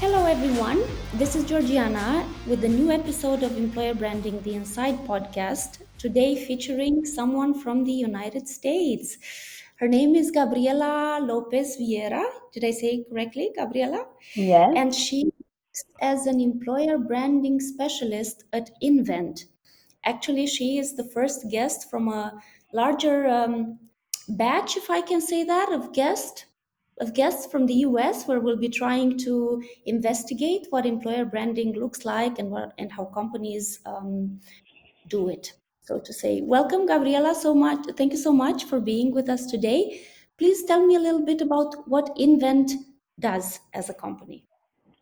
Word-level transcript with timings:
Hello, 0.00 0.26
everyone. 0.26 0.84
This 1.14 1.34
is 1.34 1.44
Georgiana 1.44 2.24
with 2.46 2.62
a 2.62 2.68
new 2.68 2.92
episode 2.92 3.42
of 3.42 3.56
Employer 3.56 3.94
Branding 3.94 4.40
the 4.42 4.54
Inside 4.54 4.96
podcast. 5.08 5.80
Today, 5.98 6.36
featuring 6.46 7.04
someone 7.04 7.52
from 7.52 7.82
the 7.82 7.90
United 7.90 8.46
States. 8.46 9.18
Her 9.80 9.88
name 9.88 10.14
is 10.14 10.30
Gabriela 10.30 11.18
Lopez 11.20 11.76
Vieira. 11.78 12.22
Did 12.52 12.64
I 12.64 12.70
say 12.70 12.90
it 12.98 13.10
correctly, 13.10 13.50
Gabriela? 13.56 14.06
Yes. 14.34 14.72
And 14.76 14.94
she 14.94 15.32
as 16.00 16.26
an 16.26 16.40
employer 16.40 16.98
branding 16.98 17.58
specialist 17.58 18.44
at 18.52 18.70
Invent. 18.80 19.46
Actually, 20.04 20.46
she 20.46 20.78
is 20.78 20.94
the 20.94 21.10
first 21.12 21.50
guest 21.50 21.90
from 21.90 22.06
a 22.06 22.40
larger 22.72 23.26
um, 23.26 23.80
batch, 24.28 24.76
if 24.76 24.90
I 24.90 25.00
can 25.00 25.20
say 25.20 25.42
that, 25.42 25.72
of 25.72 25.92
guests 25.92 26.44
of 27.00 27.14
guests 27.14 27.46
from 27.50 27.66
the 27.66 27.74
US 27.88 28.26
where 28.26 28.40
we'll 28.40 28.56
be 28.56 28.68
trying 28.68 29.18
to 29.18 29.62
investigate 29.86 30.66
what 30.70 30.86
employer 30.86 31.24
branding 31.24 31.72
looks 31.72 32.04
like 32.04 32.38
and 32.38 32.50
what 32.50 32.72
and 32.78 32.92
how 32.92 33.04
companies 33.06 33.80
um, 33.86 34.40
do 35.08 35.28
it. 35.28 35.52
So 35.82 35.98
to 35.98 36.12
say, 36.12 36.42
welcome, 36.42 36.86
Gabriela. 36.86 37.34
So 37.34 37.54
much. 37.54 37.86
Thank 37.96 38.12
you 38.12 38.18
so 38.18 38.32
much 38.32 38.64
for 38.64 38.80
being 38.80 39.12
with 39.14 39.28
us 39.28 39.46
today. 39.46 40.02
Please 40.36 40.64
tell 40.64 40.84
me 40.86 40.96
a 40.96 41.00
little 41.00 41.24
bit 41.24 41.40
about 41.40 41.88
what 41.88 42.10
Invent 42.18 42.72
does 43.18 43.58
as 43.74 43.88
a 43.88 43.94
company. 43.94 44.44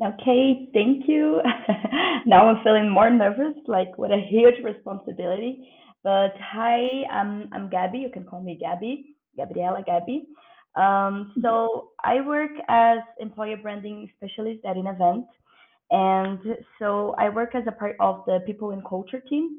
Okay, 0.00 0.68
thank 0.74 1.08
you. 1.08 1.40
now 2.26 2.48
I'm 2.48 2.62
feeling 2.62 2.88
more 2.90 3.10
nervous, 3.10 3.54
like 3.66 3.96
with 3.98 4.10
a 4.10 4.20
huge 4.28 4.62
responsibility. 4.62 5.68
But 6.04 6.34
hi, 6.38 7.04
I'm 7.10 7.48
I'm 7.52 7.68
Gabby. 7.68 7.98
You 7.98 8.10
can 8.10 8.24
call 8.24 8.42
me 8.42 8.56
Gabby, 8.60 9.16
Gabriela 9.36 9.82
Gabby. 9.84 10.28
Um, 10.76 11.32
so 11.42 11.90
I 12.04 12.20
work 12.20 12.50
as 12.68 12.98
employer 13.18 13.56
branding 13.56 14.10
specialist 14.16 14.64
at 14.64 14.76
Invent, 14.76 15.26
and 15.90 16.38
so 16.78 17.14
I 17.18 17.30
work 17.30 17.54
as 17.54 17.64
a 17.66 17.72
part 17.72 17.96
of 18.00 18.24
the 18.26 18.40
people 18.44 18.72
and 18.72 18.86
culture 18.86 19.20
team, 19.20 19.58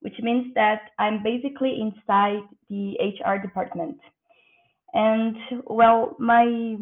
which 0.00 0.14
means 0.20 0.52
that 0.54 0.90
I'm 0.98 1.22
basically 1.22 1.80
inside 1.80 2.42
the 2.68 2.96
HR 3.00 3.38
department. 3.40 3.98
And 4.92 5.36
well, 5.66 6.16
my 6.18 6.76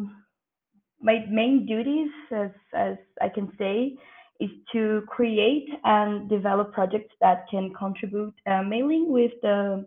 my 1.01 1.25
main 1.29 1.65
duties, 1.65 2.09
as 2.31 2.51
as 2.73 2.97
I 3.21 3.29
can 3.29 3.51
say, 3.57 3.95
is 4.39 4.49
to 4.73 5.03
create 5.07 5.69
and 5.83 6.29
develop 6.29 6.73
projects 6.73 7.13
that 7.21 7.45
can 7.49 7.73
contribute 7.73 8.33
uh, 8.45 8.63
mainly 8.63 9.03
with 9.07 9.31
the 9.41 9.85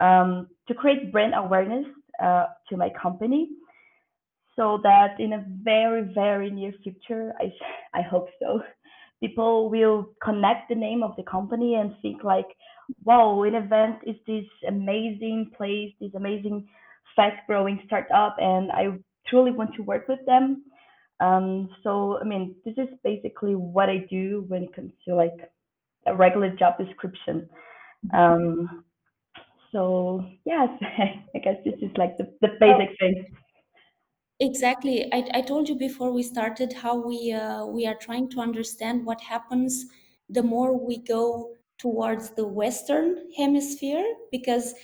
um, 0.00 0.48
to 0.68 0.74
create 0.74 1.12
brand 1.12 1.34
awareness 1.36 1.86
uh, 2.22 2.46
to 2.68 2.76
my 2.76 2.90
company. 3.00 3.50
So 4.56 4.78
that 4.82 5.18
in 5.18 5.32
a 5.32 5.44
very 5.62 6.02
very 6.14 6.50
near 6.50 6.72
future 6.82 7.32
i 7.40 7.52
i 7.98 8.02
hope 8.02 8.28
so 8.38 8.60
people 9.20 9.70
will 9.70 10.10
connect 10.22 10.68
the 10.68 10.74
name 10.74 11.02
of 11.02 11.14
the 11.16 11.22
company 11.22 11.74
and 11.74 11.94
think 12.02 12.24
like 12.24 12.48
wow 13.04 13.42
Invent 13.44 13.98
is 14.06 14.16
this 14.26 14.44
amazing 14.68 15.52
place 15.56 15.92
this 16.00 16.14
amazing 16.14 16.68
fast 17.16 17.36
growing 17.46 17.80
startup 17.86 18.36
and 18.38 18.70
i 18.72 18.88
truly 19.28 19.52
want 19.52 19.74
to 19.74 19.82
work 19.82 20.08
with 20.08 20.20
them. 20.26 20.64
Um, 21.20 21.68
so 21.82 22.18
i 22.20 22.24
mean 22.24 22.54
this 22.64 22.74
is 22.76 22.88
basically 23.04 23.54
what 23.54 23.88
i 23.88 24.06
do 24.10 24.44
when 24.48 24.64
it 24.64 24.74
comes 24.74 24.92
to 25.06 25.14
like 25.14 25.38
a 26.06 26.14
regular 26.14 26.50
job 26.56 26.78
description. 26.78 27.48
Um, 28.14 28.84
so 29.72 30.24
yes, 30.44 30.68
I 31.34 31.38
guess 31.38 31.56
this 31.64 31.74
is 31.80 31.90
like 31.96 32.16
the, 32.18 32.32
the 32.40 32.48
basic 32.60 32.98
thing. 32.98 33.26
Exactly. 34.40 35.12
I, 35.12 35.28
I 35.34 35.40
told 35.42 35.68
you 35.68 35.76
before 35.76 36.12
we 36.12 36.22
started 36.22 36.72
how 36.72 36.96
we 36.96 37.32
uh, 37.32 37.66
we 37.66 37.86
are 37.86 37.94
trying 37.94 38.30
to 38.30 38.40
understand 38.40 39.04
what 39.04 39.20
happens 39.20 39.86
the 40.30 40.42
more 40.42 40.78
we 40.78 40.98
go 40.98 41.56
towards 41.78 42.30
the 42.30 42.46
Western 42.46 43.30
hemisphere 43.36 44.04
because 44.30 44.74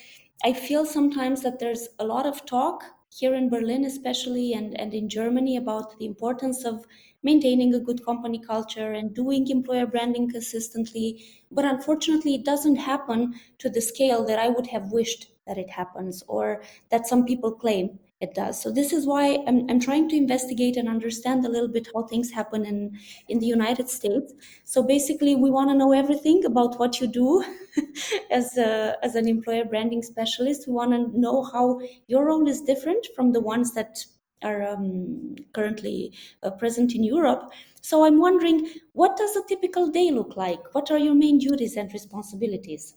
I 0.44 0.52
feel 0.52 0.84
sometimes 0.84 1.42
that 1.42 1.58
there's 1.58 1.88
a 1.98 2.04
lot 2.04 2.26
of 2.26 2.44
talk 2.44 2.84
here 3.10 3.34
in 3.34 3.48
Berlin, 3.48 3.84
especially, 3.84 4.52
and, 4.52 4.78
and 4.78 4.94
in 4.94 5.08
Germany 5.08 5.56
about 5.56 5.98
the 5.98 6.06
importance 6.06 6.64
of 6.64 6.86
maintaining 7.22 7.74
a 7.74 7.80
good 7.80 8.04
company 8.04 8.38
culture 8.38 8.92
and 8.92 9.14
doing 9.14 9.48
employer 9.48 9.86
branding 9.86 10.30
consistently. 10.30 11.24
But 11.50 11.64
unfortunately, 11.64 12.34
it 12.34 12.44
doesn't 12.44 12.76
happen 12.76 13.34
to 13.58 13.68
the 13.68 13.80
scale 13.80 14.24
that 14.26 14.38
I 14.38 14.48
would 14.48 14.68
have 14.68 14.92
wished 14.92 15.30
that 15.46 15.58
it 15.58 15.70
happens 15.70 16.22
or 16.28 16.62
that 16.90 17.06
some 17.06 17.24
people 17.24 17.52
claim 17.52 17.98
it 18.20 18.34
does. 18.34 18.60
So 18.60 18.70
this 18.72 18.92
is 18.92 19.06
why 19.06 19.38
I'm, 19.46 19.68
I'm 19.68 19.78
trying 19.78 20.08
to 20.08 20.16
investigate 20.16 20.76
and 20.76 20.88
understand 20.88 21.44
a 21.44 21.50
little 21.50 21.68
bit 21.68 21.88
how 21.94 22.04
things 22.04 22.30
happen 22.30 22.64
in, 22.64 22.98
in 23.28 23.40
the 23.40 23.46
United 23.46 23.90
States. 23.90 24.32
So 24.64 24.82
basically, 24.82 25.34
we 25.34 25.50
want 25.50 25.70
to 25.70 25.76
know 25.76 25.92
everything 25.92 26.44
about 26.46 26.78
what 26.78 27.00
you 27.00 27.08
do 27.08 27.44
as, 28.30 28.56
a, 28.56 28.96
as 29.02 29.16
an 29.16 29.28
employer 29.28 29.66
branding 29.66 30.02
specialist. 30.02 30.66
We 30.66 30.72
want 30.72 30.92
to 30.92 31.18
know 31.18 31.44
how 31.44 31.80
your 32.06 32.26
role 32.26 32.48
is 32.48 32.62
different 32.62 33.06
from 33.14 33.32
the 33.32 33.40
ones 33.40 33.74
that 33.74 33.98
are 34.42 34.62
um, 34.62 35.36
currently 35.52 36.12
uh, 36.42 36.50
present 36.50 36.94
in 36.94 37.04
Europe. 37.04 37.50
So 37.82 38.04
I'm 38.04 38.18
wondering, 38.18 38.68
what 38.92 39.16
does 39.16 39.36
a 39.36 39.46
typical 39.46 39.90
day 39.90 40.10
look 40.10 40.36
like? 40.36 40.74
What 40.74 40.90
are 40.90 40.98
your 40.98 41.14
main 41.14 41.38
duties 41.38 41.76
and 41.76 41.92
responsibilities? 41.92 42.94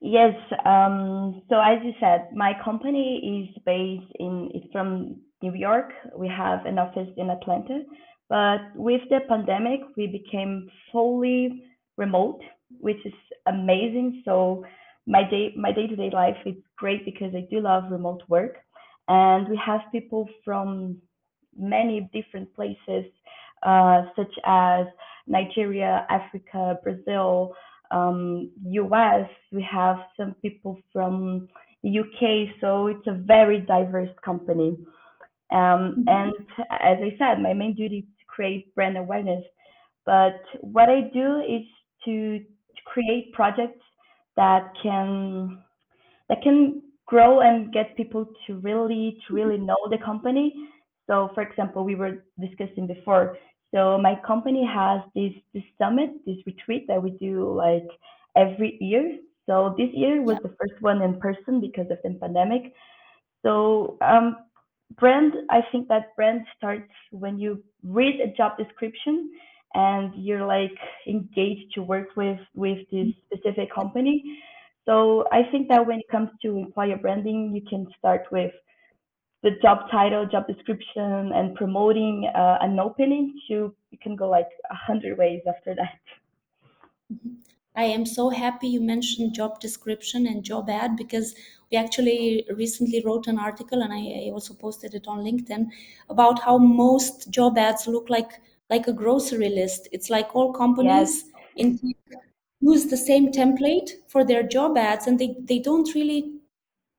Yes. 0.00 0.34
Um, 0.64 1.42
so 1.48 1.60
as 1.60 1.78
you 1.84 1.92
said, 2.00 2.28
my 2.34 2.52
company 2.64 3.48
is 3.48 3.62
based 3.66 4.10
in, 4.18 4.50
it's 4.54 4.70
from 4.72 5.16
New 5.42 5.54
York. 5.54 5.90
We 6.16 6.28
have 6.28 6.64
an 6.64 6.78
office 6.78 7.08
in 7.16 7.28
Atlanta, 7.30 7.82
but 8.28 8.60
with 8.74 9.02
the 9.10 9.20
pandemic, 9.28 9.80
we 9.96 10.06
became 10.06 10.68
fully 10.90 11.64
remote, 11.96 12.40
which 12.80 13.04
is 13.04 13.12
amazing. 13.46 14.22
So 14.24 14.64
my 15.06 15.22
day, 15.28 15.52
my 15.56 15.72
day-to-day 15.72 16.10
life 16.12 16.36
is 16.46 16.54
great 16.78 17.04
because 17.04 17.34
I 17.34 17.46
do 17.50 17.60
love 17.60 17.90
remote 17.90 18.22
work, 18.28 18.56
and 19.08 19.48
we 19.48 19.60
have 19.64 19.80
people 19.92 20.28
from 20.44 20.96
many 21.56 22.08
different 22.12 22.54
places, 22.54 23.04
uh, 23.64 24.02
such 24.16 24.32
as 24.46 24.86
Nigeria, 25.26 26.06
Africa, 26.08 26.78
Brazil, 26.82 27.54
um, 27.90 28.50
US, 28.64 29.28
we 29.52 29.66
have 29.70 29.96
some 30.16 30.34
people 30.42 30.78
from 30.92 31.48
the 31.82 31.98
UK, 31.98 32.54
so 32.60 32.86
it's 32.86 33.06
a 33.06 33.12
very 33.12 33.60
diverse 33.60 34.10
company. 34.24 34.76
Um, 35.50 35.58
mm-hmm. 35.58 36.08
And 36.08 36.32
as 36.70 36.98
I 37.00 37.16
said, 37.18 37.42
my 37.42 37.52
main 37.52 37.74
duty 37.74 37.98
is 37.98 38.04
to 38.04 38.24
create 38.26 38.74
brand 38.74 38.96
awareness. 38.96 39.44
But 40.06 40.40
what 40.60 40.88
I 40.88 41.10
do 41.12 41.40
is 41.40 41.62
to, 42.04 42.38
to 42.38 42.82
create 42.84 43.32
projects 43.32 43.82
that 44.36 44.72
can 44.82 45.62
that 46.28 46.42
can 46.42 46.82
grow 47.06 47.40
and 47.40 47.72
get 47.72 47.96
people 47.96 48.24
to 48.46 48.54
really 48.58 49.18
to 49.26 49.34
really 49.34 49.58
know 49.58 49.76
the 49.90 49.98
company. 49.98 50.54
So, 51.08 51.30
for 51.34 51.42
example, 51.42 51.84
we 51.84 51.96
were 51.96 52.24
discussing 52.40 52.86
before 52.86 53.36
so 53.74 53.98
my 53.98 54.18
company 54.26 54.66
has 54.66 55.00
this 55.14 55.32
this 55.54 55.62
summit, 55.78 56.10
this 56.26 56.38
retreat 56.46 56.86
that 56.88 57.02
we 57.02 57.10
do 57.10 57.52
like 57.54 57.88
every 58.36 58.76
year. 58.80 59.18
So 59.46 59.74
this 59.78 59.90
year 59.92 60.22
was 60.22 60.38
the 60.42 60.54
first 60.60 60.80
one 60.80 61.02
in 61.02 61.18
person 61.20 61.60
because 61.60 61.90
of 61.90 61.98
the 62.02 62.18
pandemic. 62.20 62.72
So 63.42 63.96
um, 64.00 64.36
brand, 64.98 65.34
I 65.50 65.60
think 65.70 65.88
that 65.88 66.14
brand 66.16 66.42
starts 66.56 66.92
when 67.10 67.38
you 67.38 67.62
read 67.84 68.20
a 68.20 68.32
job 68.36 68.58
description 68.58 69.30
and 69.74 70.12
you're 70.16 70.46
like 70.46 70.76
engaged 71.06 71.74
to 71.74 71.82
work 71.82 72.08
with 72.16 72.40
with 72.54 72.78
this 72.90 73.08
specific 73.26 73.72
company. 73.72 74.42
So 74.84 75.26
I 75.30 75.42
think 75.50 75.68
that 75.68 75.86
when 75.86 76.00
it 76.00 76.08
comes 76.10 76.30
to 76.42 76.56
employer 76.56 76.96
branding, 76.96 77.54
you 77.54 77.62
can 77.68 77.86
start 77.98 78.22
with 78.32 78.52
the 79.42 79.52
job 79.62 79.90
title, 79.90 80.26
job 80.26 80.46
description, 80.46 81.32
and 81.32 81.54
promoting 81.54 82.30
uh, 82.34 82.58
an 82.60 82.78
opening 82.78 83.40
to 83.48 83.74
you 83.90 83.98
can 84.02 84.16
go 84.16 84.28
like 84.28 84.48
a 84.70 84.74
hundred 84.74 85.18
ways 85.18 85.40
after 85.48 85.74
that. 85.74 85.98
I 87.74 87.84
am 87.84 88.04
so 88.04 88.30
happy 88.30 88.68
you 88.68 88.80
mentioned 88.80 89.34
job 89.34 89.60
description 89.60 90.26
and 90.26 90.44
job 90.44 90.68
ad 90.68 90.96
because 90.96 91.34
we 91.70 91.78
actually 91.78 92.44
recently 92.54 93.02
wrote 93.04 93.26
an 93.26 93.38
article 93.38 93.82
and 93.82 93.92
I, 93.92 94.26
I 94.26 94.30
also 94.32 94.54
posted 94.54 94.94
it 94.94 95.06
on 95.06 95.24
LinkedIn 95.24 95.66
about 96.08 96.42
how 96.42 96.58
most 96.58 97.30
job 97.30 97.56
ads 97.58 97.86
look 97.86 98.10
like 98.10 98.40
like 98.68 98.86
a 98.86 98.92
grocery 98.92 99.48
list. 99.48 99.88
It's 99.92 100.10
like 100.10 100.34
all 100.34 100.52
companies 100.52 101.24
yes. 101.24 101.24
in 101.56 101.94
use 102.60 102.86
the 102.86 102.96
same 102.96 103.32
template 103.32 103.90
for 104.06 104.24
their 104.24 104.42
job 104.42 104.76
ads 104.76 105.06
and 105.06 105.18
they, 105.18 105.34
they 105.40 105.58
don't 105.58 105.94
really 105.94 106.34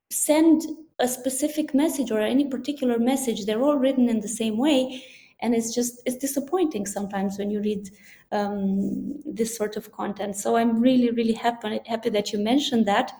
send 0.10 0.64
a 1.02 1.08
specific 1.08 1.74
message 1.74 2.12
or 2.12 2.20
any 2.20 2.46
particular 2.46 2.98
message 3.00 3.46
they're 3.46 3.62
all 3.62 3.78
written 3.78 4.08
in 4.10 4.20
the 4.22 4.28
same 4.28 4.58
way. 4.58 5.04
And 5.44 5.56
it's 5.56 5.74
just 5.74 6.02
it's 6.06 6.18
disappointing 6.18 6.86
sometimes 6.86 7.40
when 7.40 7.50
you 7.50 7.62
read 7.62 7.90
um, 8.32 9.20
this 9.26 9.58
sort 9.58 9.76
of 9.76 9.92
content. 9.92 10.36
So 10.36 10.56
i'm 10.56 10.80
really 10.80 11.10
really 11.12 11.34
happy 11.34 11.80
happy 11.86 12.10
that 12.10 12.32
you 12.32 12.40
mentioned 12.40 12.86
that. 12.86 13.12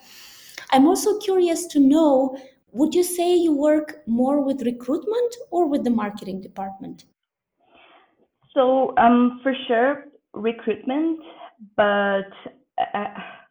I'm 0.74 0.88
also 0.88 1.20
curious 1.20 1.66
to 1.68 1.80
know 1.80 2.38
would 2.74 2.94
you 2.94 3.04
say 3.04 3.36
you 3.36 3.54
work 3.54 4.02
more 4.08 4.42
with 4.42 4.62
recruitment 4.62 5.36
or 5.50 5.68
with 5.68 5.84
the 5.84 5.90
marketing 5.90 6.42
department? 6.42 7.06
So, 8.54 8.96
um, 8.98 9.40
for 9.44 9.54
sure, 9.68 10.06
recruitment, 10.34 11.20
but 11.76 12.32
uh, 12.94 13.06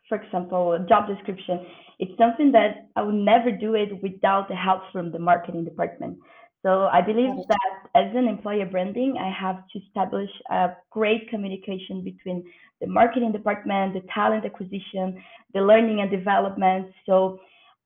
for 0.08 0.20
example, 0.20 0.84
job 0.88 1.06
description, 1.08 1.66
it's 2.00 2.16
something 2.16 2.50
that 2.52 2.88
I 2.96 3.02
would 3.02 3.14
never 3.14 3.52
do 3.52 3.74
it 3.74 4.02
without 4.02 4.48
the 4.48 4.56
help 4.56 4.82
from 4.90 5.12
the 5.12 5.18
marketing 5.18 5.64
department. 5.64 6.18
So 6.62 6.88
I 6.92 7.00
believe 7.02 7.34
that 7.48 7.70
as 7.94 8.14
an 8.14 8.26
employer 8.26 8.66
branding, 8.66 9.16
I 9.18 9.30
have 9.30 9.64
to 9.72 9.78
establish 9.78 10.30
a 10.50 10.70
great 10.90 11.28
communication 11.28 12.02
between 12.02 12.44
the 12.80 12.86
marketing 12.86 13.32
department, 13.32 13.94
the 13.94 14.02
talent 14.14 14.44
acquisition, 14.46 15.22
the 15.52 15.60
learning 15.60 16.00
and 16.00 16.10
development. 16.10 16.92
So 17.04 17.38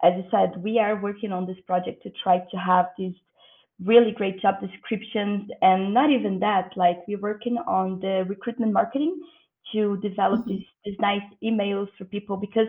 as 0.03 0.13
I 0.13 0.31
said, 0.31 0.63
we 0.63 0.79
are 0.79 1.01
working 1.01 1.33
on 1.33 1.47
this 1.47 1.61
project 1.67 2.03
to 2.05 2.11
try 2.23 2.39
to 2.39 2.57
have 2.57 2.87
these 2.97 3.15
really 3.85 4.13
great 4.13 4.41
job 4.41 4.61
descriptions 4.61 5.51
and 5.61 5.93
not 5.93 6.11
even 6.11 6.39
that 6.39 6.71
like 6.77 6.99
we're 7.09 7.19
working 7.19 7.59
on 7.67 7.99
the 8.01 8.25
recruitment 8.29 8.73
marketing 8.73 9.21
to 9.73 9.97
develop 9.97 10.41
Mhm. 10.41 10.49
these, 10.49 10.67
these 10.85 10.99
nice 11.01 11.23
emails 11.43 11.89
for 11.97 12.05
people 12.05 12.37
because 12.37 12.69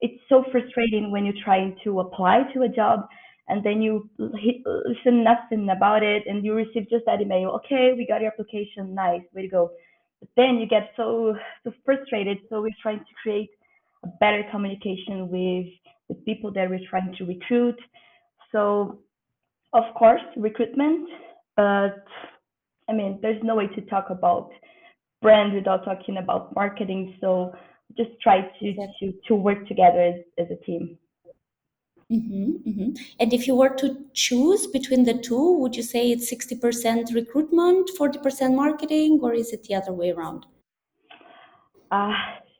it's 0.00 0.20
so 0.28 0.44
frustrating 0.52 1.10
when 1.10 1.24
you're 1.24 1.42
trying 1.44 1.76
to 1.84 2.00
apply 2.00 2.42
to 2.54 2.62
a 2.62 2.68
job 2.68 3.06
and 3.48 3.64
then 3.64 3.80
you 3.80 4.08
listen 4.18 5.24
nothing 5.24 5.68
about 5.74 6.02
it 6.02 6.24
and 6.26 6.44
you 6.44 6.54
receive 6.54 6.88
just 6.90 7.04
that 7.06 7.20
email 7.20 7.50
okay 7.50 7.94
we 7.96 8.06
got 8.06 8.20
your 8.20 8.30
application 8.30 8.94
nice 8.94 9.22
way 9.34 9.42
to 9.42 9.48
go 9.48 9.70
but 10.20 10.28
then 10.36 10.56
you 10.56 10.66
get 10.66 10.90
so 10.96 11.34
so 11.64 11.72
frustrated 11.84 12.38
so 12.48 12.60
we're 12.60 12.80
trying 12.82 12.98
to 12.98 13.14
create 13.22 13.50
a 14.04 14.08
better 14.20 14.44
communication 14.50 15.28
with 15.28 15.66
the 16.08 16.14
people 16.24 16.52
that 16.52 16.68
we're 16.68 16.88
trying 16.90 17.14
to 17.16 17.24
recruit 17.24 17.78
so 18.52 18.98
of 19.72 19.84
course, 19.94 20.22
recruitment, 20.36 21.08
but 21.56 22.04
I 22.88 22.92
mean, 22.92 23.18
there's 23.20 23.42
no 23.42 23.56
way 23.56 23.66
to 23.68 23.80
talk 23.82 24.06
about 24.10 24.50
brand 25.20 25.52
without 25.52 25.84
talking 25.84 26.16
about 26.16 26.54
marketing. 26.54 27.16
So 27.20 27.52
just 27.96 28.10
try 28.22 28.42
to 28.42 28.74
to 29.00 29.12
to 29.26 29.34
work 29.34 29.66
together 29.66 30.00
as, 30.00 30.20
as 30.38 30.46
a 30.50 30.64
team. 30.64 30.98
Mhm, 32.10 32.62
mhm. 32.64 32.98
And 33.20 33.32
if 33.34 33.46
you 33.46 33.54
were 33.54 33.74
to 33.76 34.06
choose 34.14 34.66
between 34.66 35.04
the 35.04 35.12
two, 35.12 35.58
would 35.58 35.76
you 35.76 35.82
say 35.82 36.10
it's 36.10 36.30
60% 36.30 37.12
recruitment, 37.14 37.90
40% 37.98 38.54
marketing, 38.54 39.20
or 39.22 39.34
is 39.34 39.52
it 39.52 39.64
the 39.64 39.74
other 39.74 39.92
way 39.92 40.10
around? 40.10 40.46
Uh, 41.90 42.14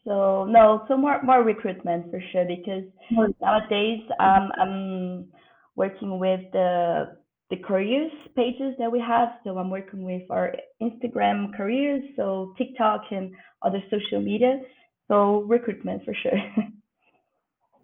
so 0.05 0.45
no, 0.45 0.85
so 0.89 0.97
more 0.97 1.23
more 1.23 1.43
recruitment 1.43 2.11
for 2.11 2.21
sure 2.33 2.45
because 2.45 2.85
More. 3.11 3.29
nowadays 3.41 4.01
um, 4.21 4.51
I'm 4.61 5.29
working 5.77 6.19
with 6.19 6.41
the 6.53 7.17
the 7.51 7.57
careers 7.57 8.13
pages 8.37 8.75
that 8.79 8.93
we 8.93 9.01
have. 9.01 9.29
So 9.45 9.57
I'm 9.57 9.71
working 9.71 10.03
with 10.05 10.23
our 10.31 10.55
Instagram 10.83 11.55
careers, 11.57 12.03
so 12.17 12.55
TikTok 12.59 13.03
and 13.11 13.35
other 13.63 13.83
social 13.91 14.21
media. 14.21 14.61
So 15.09 15.41
recruitment 15.43 16.05
for 16.05 16.15
sure. 16.15 16.39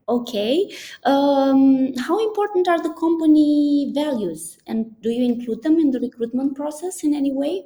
Okay. 0.07 0.71
Um, 1.05 1.95
how 1.97 2.19
important 2.19 2.69
are 2.69 2.79
the 2.79 2.93
company 2.93 3.91
values, 3.95 4.59
and 4.67 5.01
do 5.01 5.09
you 5.09 5.25
include 5.25 5.63
them 5.63 5.79
in 5.79 5.91
the 5.91 6.01
recruitment 6.01 6.57
process 6.57 7.05
in 7.05 7.15
any 7.15 7.33
way? 7.33 7.65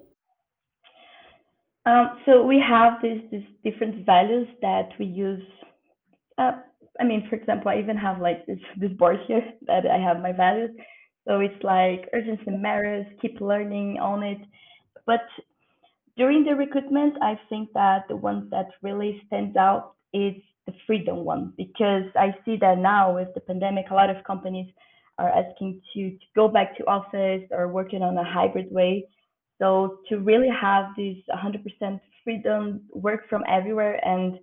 Um, 1.84 2.18
so 2.26 2.44
we 2.44 2.60
have 2.60 3.02
these, 3.02 3.22
these 3.32 3.46
different 3.64 4.04
values 4.04 4.46
that 4.62 4.90
we 4.98 5.06
use. 5.06 5.42
Uh, 6.36 6.52
I 7.00 7.04
mean, 7.04 7.26
for 7.28 7.36
example, 7.36 7.70
I 7.70 7.78
even 7.78 7.96
have 7.96 8.20
like 8.20 8.46
this, 8.46 8.58
this 8.76 8.92
board 8.92 9.18
here 9.26 9.42
that 9.66 9.86
I 9.86 9.98
have 9.98 10.20
my 10.20 10.32
values. 10.32 10.70
So 11.26 11.40
it's 11.40 11.62
like 11.62 12.08
urgency 12.12 12.50
matters, 12.50 13.06
keep 13.20 13.40
learning 13.40 13.98
on 13.98 14.22
it. 14.22 14.38
But 15.06 15.22
during 16.18 16.44
the 16.44 16.54
recruitment, 16.54 17.14
I 17.22 17.38
think 17.48 17.72
that 17.74 18.08
the 18.08 18.16
one 18.16 18.48
that 18.50 18.66
really 18.82 19.22
stands 19.28 19.56
out 19.56 19.94
is 20.12 20.34
the 20.66 20.74
freedom 20.86 21.24
one 21.24 21.54
because 21.56 22.04
I 22.16 22.34
see 22.44 22.56
that 22.60 22.78
now 22.78 23.14
with 23.14 23.28
the 23.34 23.40
pandemic, 23.40 23.86
a 23.90 23.94
lot 23.94 24.10
of 24.10 24.22
companies 24.24 24.66
are 25.18 25.30
asking 25.30 25.80
to, 25.94 26.10
to 26.10 26.26
go 26.34 26.48
back 26.48 26.76
to 26.76 26.84
office 26.86 27.42
or 27.52 27.68
working 27.68 28.02
on 28.02 28.18
a 28.18 28.24
hybrid 28.24 28.70
way. 28.70 29.06
So 29.60 29.98
to 30.08 30.18
really 30.18 30.48
have 30.48 30.86
this 30.96 31.16
100% 31.32 32.00
freedom, 32.24 32.82
work 32.92 33.28
from 33.30 33.42
everywhere, 33.48 34.00
and 34.06 34.38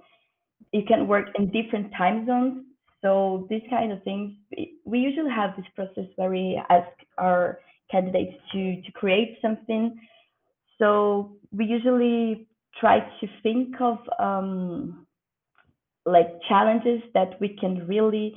you 0.71 0.83
can 0.87 1.07
work 1.07 1.27
in 1.37 1.51
different 1.51 1.91
time 1.97 2.25
zones. 2.25 2.65
So 3.01 3.47
these 3.49 3.61
kind 3.69 3.91
of 3.91 4.01
things, 4.03 4.33
we 4.85 4.99
usually 4.99 5.31
have 5.31 5.55
this 5.57 5.65
process 5.75 6.09
where 6.15 6.29
we 6.29 6.59
ask 6.69 6.89
our 7.17 7.59
candidates 7.91 8.33
to 8.51 8.81
to 8.81 8.91
create 8.93 9.37
something 9.41 9.95
so 10.79 11.37
we 11.51 11.65
usually 11.65 12.47
try 12.79 12.99
to 13.19 13.27
think 13.43 13.79
of 13.81 13.97
um, 14.19 15.07
like 16.05 16.27
challenges 16.47 17.01
that 17.13 17.39
we 17.41 17.57
can 17.59 17.87
really 17.87 18.35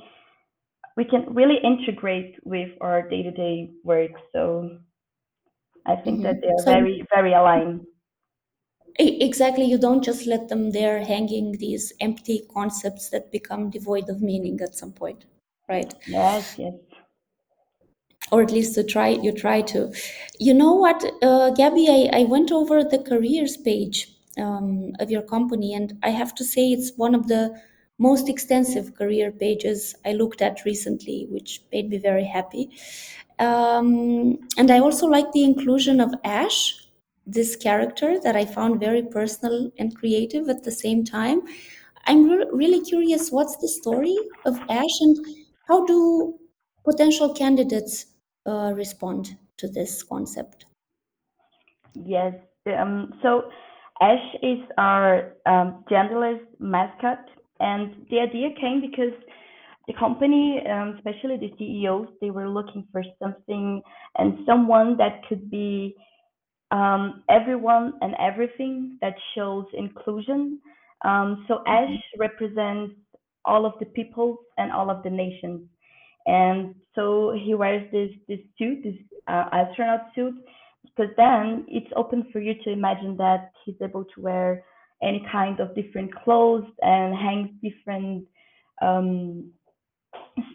we 0.97 1.05
can 1.05 1.33
really 1.33 1.57
integrate 1.63 2.35
with 2.45 2.69
our 2.81 3.07
day 3.09 3.23
to 3.23 3.31
day 3.31 3.71
work. 3.83 4.11
So 4.33 4.79
I 5.85 5.97
think 5.97 6.23
that 6.23 6.35
hmm 6.35 6.41
they 6.41 6.47
are 6.47 6.63
So 6.63 6.73
very 6.73 7.05
very 7.13 7.33
aligned. 7.33 7.85
exactly, 8.99 9.65
you 9.65 9.79
don't 9.79 10.03
just 10.03 10.27
let 10.27 10.47
them 10.47 10.69
there 10.73 11.03
hanging 11.03 11.53
these 11.53 11.91
empty 11.99 12.45
concepts 12.53 13.09
that 13.09 13.31
become 13.31 13.71
devoid 13.71 14.07
of 14.09 14.21
meaning 14.21 14.61
at 14.61 14.75
some 14.75 14.93
point, 14.93 15.25
right? 15.67 15.91
Yes, 16.05 16.45
yes. 16.57 16.73
Or 18.31 18.41
at 18.41 18.51
least 18.51 18.75
to 18.75 18.83
try 18.83 19.09
you 19.09 19.31
try 19.31 19.61
to. 19.61 19.91
You 20.39 20.53
know 20.53 20.73
what 20.73 21.03
uh, 21.21 21.51
gabby 21.51 21.87
I, 21.89 22.21
I 22.21 22.23
went 22.23 22.51
over 22.51 22.83
the 22.83 22.99
careers 22.99 23.57
page 23.57 24.13
um, 24.37 24.91
of 24.99 25.09
your 25.11 25.21
company 25.23 25.73
and 25.73 25.97
i 26.03 26.09
have 26.09 26.33
to 26.35 26.43
say 26.45 26.71
it's 26.71 26.91
one 26.95 27.15
of 27.15 27.27
the 27.27 27.53
most 27.97 28.29
extensive 28.29 28.95
career 28.95 29.31
pages 29.31 29.95
i 30.05 30.13
looked 30.13 30.41
at 30.41 30.63
recently 30.65 31.27
which 31.29 31.61
made 31.71 31.89
me 31.89 31.97
very 31.97 32.23
happy. 32.25 32.69
Um, 33.39 34.37
and 34.57 34.69
i 34.71 34.79
also 34.79 35.07
like 35.07 35.31
the 35.31 35.43
inclusion 35.43 35.99
of 36.01 36.13
ash 36.23 36.75
this 37.25 37.55
character 37.55 38.19
that 38.19 38.35
i 38.35 38.45
found 38.45 38.79
very 38.79 39.03
personal 39.03 39.71
and 39.77 39.95
creative 39.95 40.49
at 40.49 40.63
the 40.63 40.71
same 40.71 41.03
time. 41.05 41.41
I'm 42.05 42.29
re- 42.29 42.47
really 42.51 42.81
curious 42.81 43.31
what's 43.31 43.57
the 43.57 43.67
story 43.67 44.17
of 44.45 44.59
ash 44.69 44.97
and 45.01 45.17
how 45.67 45.85
do 45.85 46.39
potential 46.83 47.33
candidates 47.33 48.07
uh, 48.45 48.73
respond 48.75 49.37
to 49.57 49.67
this 49.67 50.03
concept. 50.03 50.65
Yes. 51.95 52.33
Um, 52.65 53.13
so 53.21 53.49
Ash 54.01 54.35
is 54.41 54.59
our 54.77 55.33
um, 55.45 55.83
genderless 55.89 56.39
mascot, 56.59 57.19
and 57.59 58.05
the 58.09 58.19
idea 58.19 58.49
came 58.59 58.81
because 58.81 59.13
the 59.87 59.93
company, 59.93 60.61
um, 60.69 60.95
especially 60.97 61.37
the 61.37 61.51
CEOs, 61.57 62.07
they 62.21 62.29
were 62.29 62.47
looking 62.49 62.87
for 62.91 63.03
something 63.21 63.81
and 64.17 64.39
someone 64.45 64.97
that 64.97 65.21
could 65.27 65.49
be 65.49 65.95
um, 66.71 67.23
everyone 67.29 67.93
and 68.01 68.15
everything 68.19 68.97
that 69.01 69.15
shows 69.35 69.65
inclusion. 69.73 70.61
Um, 71.03 71.45
so 71.47 71.63
Ash 71.67 71.89
Mhm, 71.89 72.01
represents 72.19 72.93
all 73.45 73.65
of 73.65 73.73
the 73.79 73.85
peoples 73.87 74.37
and 74.57 74.71
all 74.71 74.89
of 74.91 75.03
the 75.03 75.09
nations. 75.09 75.67
And 76.29 76.75
so 76.95 77.33
he 77.43 77.55
wears 77.55 77.85
this 77.91 78.11
this 78.27 78.39
suit, 78.57 78.83
this 78.83 78.99
uh, 79.27 79.45
astronaut 79.51 80.01
suit, 80.13 80.35
because 80.83 81.11
then 81.17 81.65
it's 81.67 81.91
open 81.95 82.27
for 82.31 82.39
you 82.39 82.53
to 82.63 82.69
imagine 82.71 83.17
that 83.17 83.51
he's 83.65 83.81
able 83.81 84.05
to 84.13 84.21
wear 84.21 84.63
any 85.01 85.25
kind 85.31 85.59
of 85.59 85.73
different 85.75 86.13
clothes 86.23 86.69
and 86.81 87.15
hang 87.15 87.57
different 87.63 88.25
um, 88.81 89.49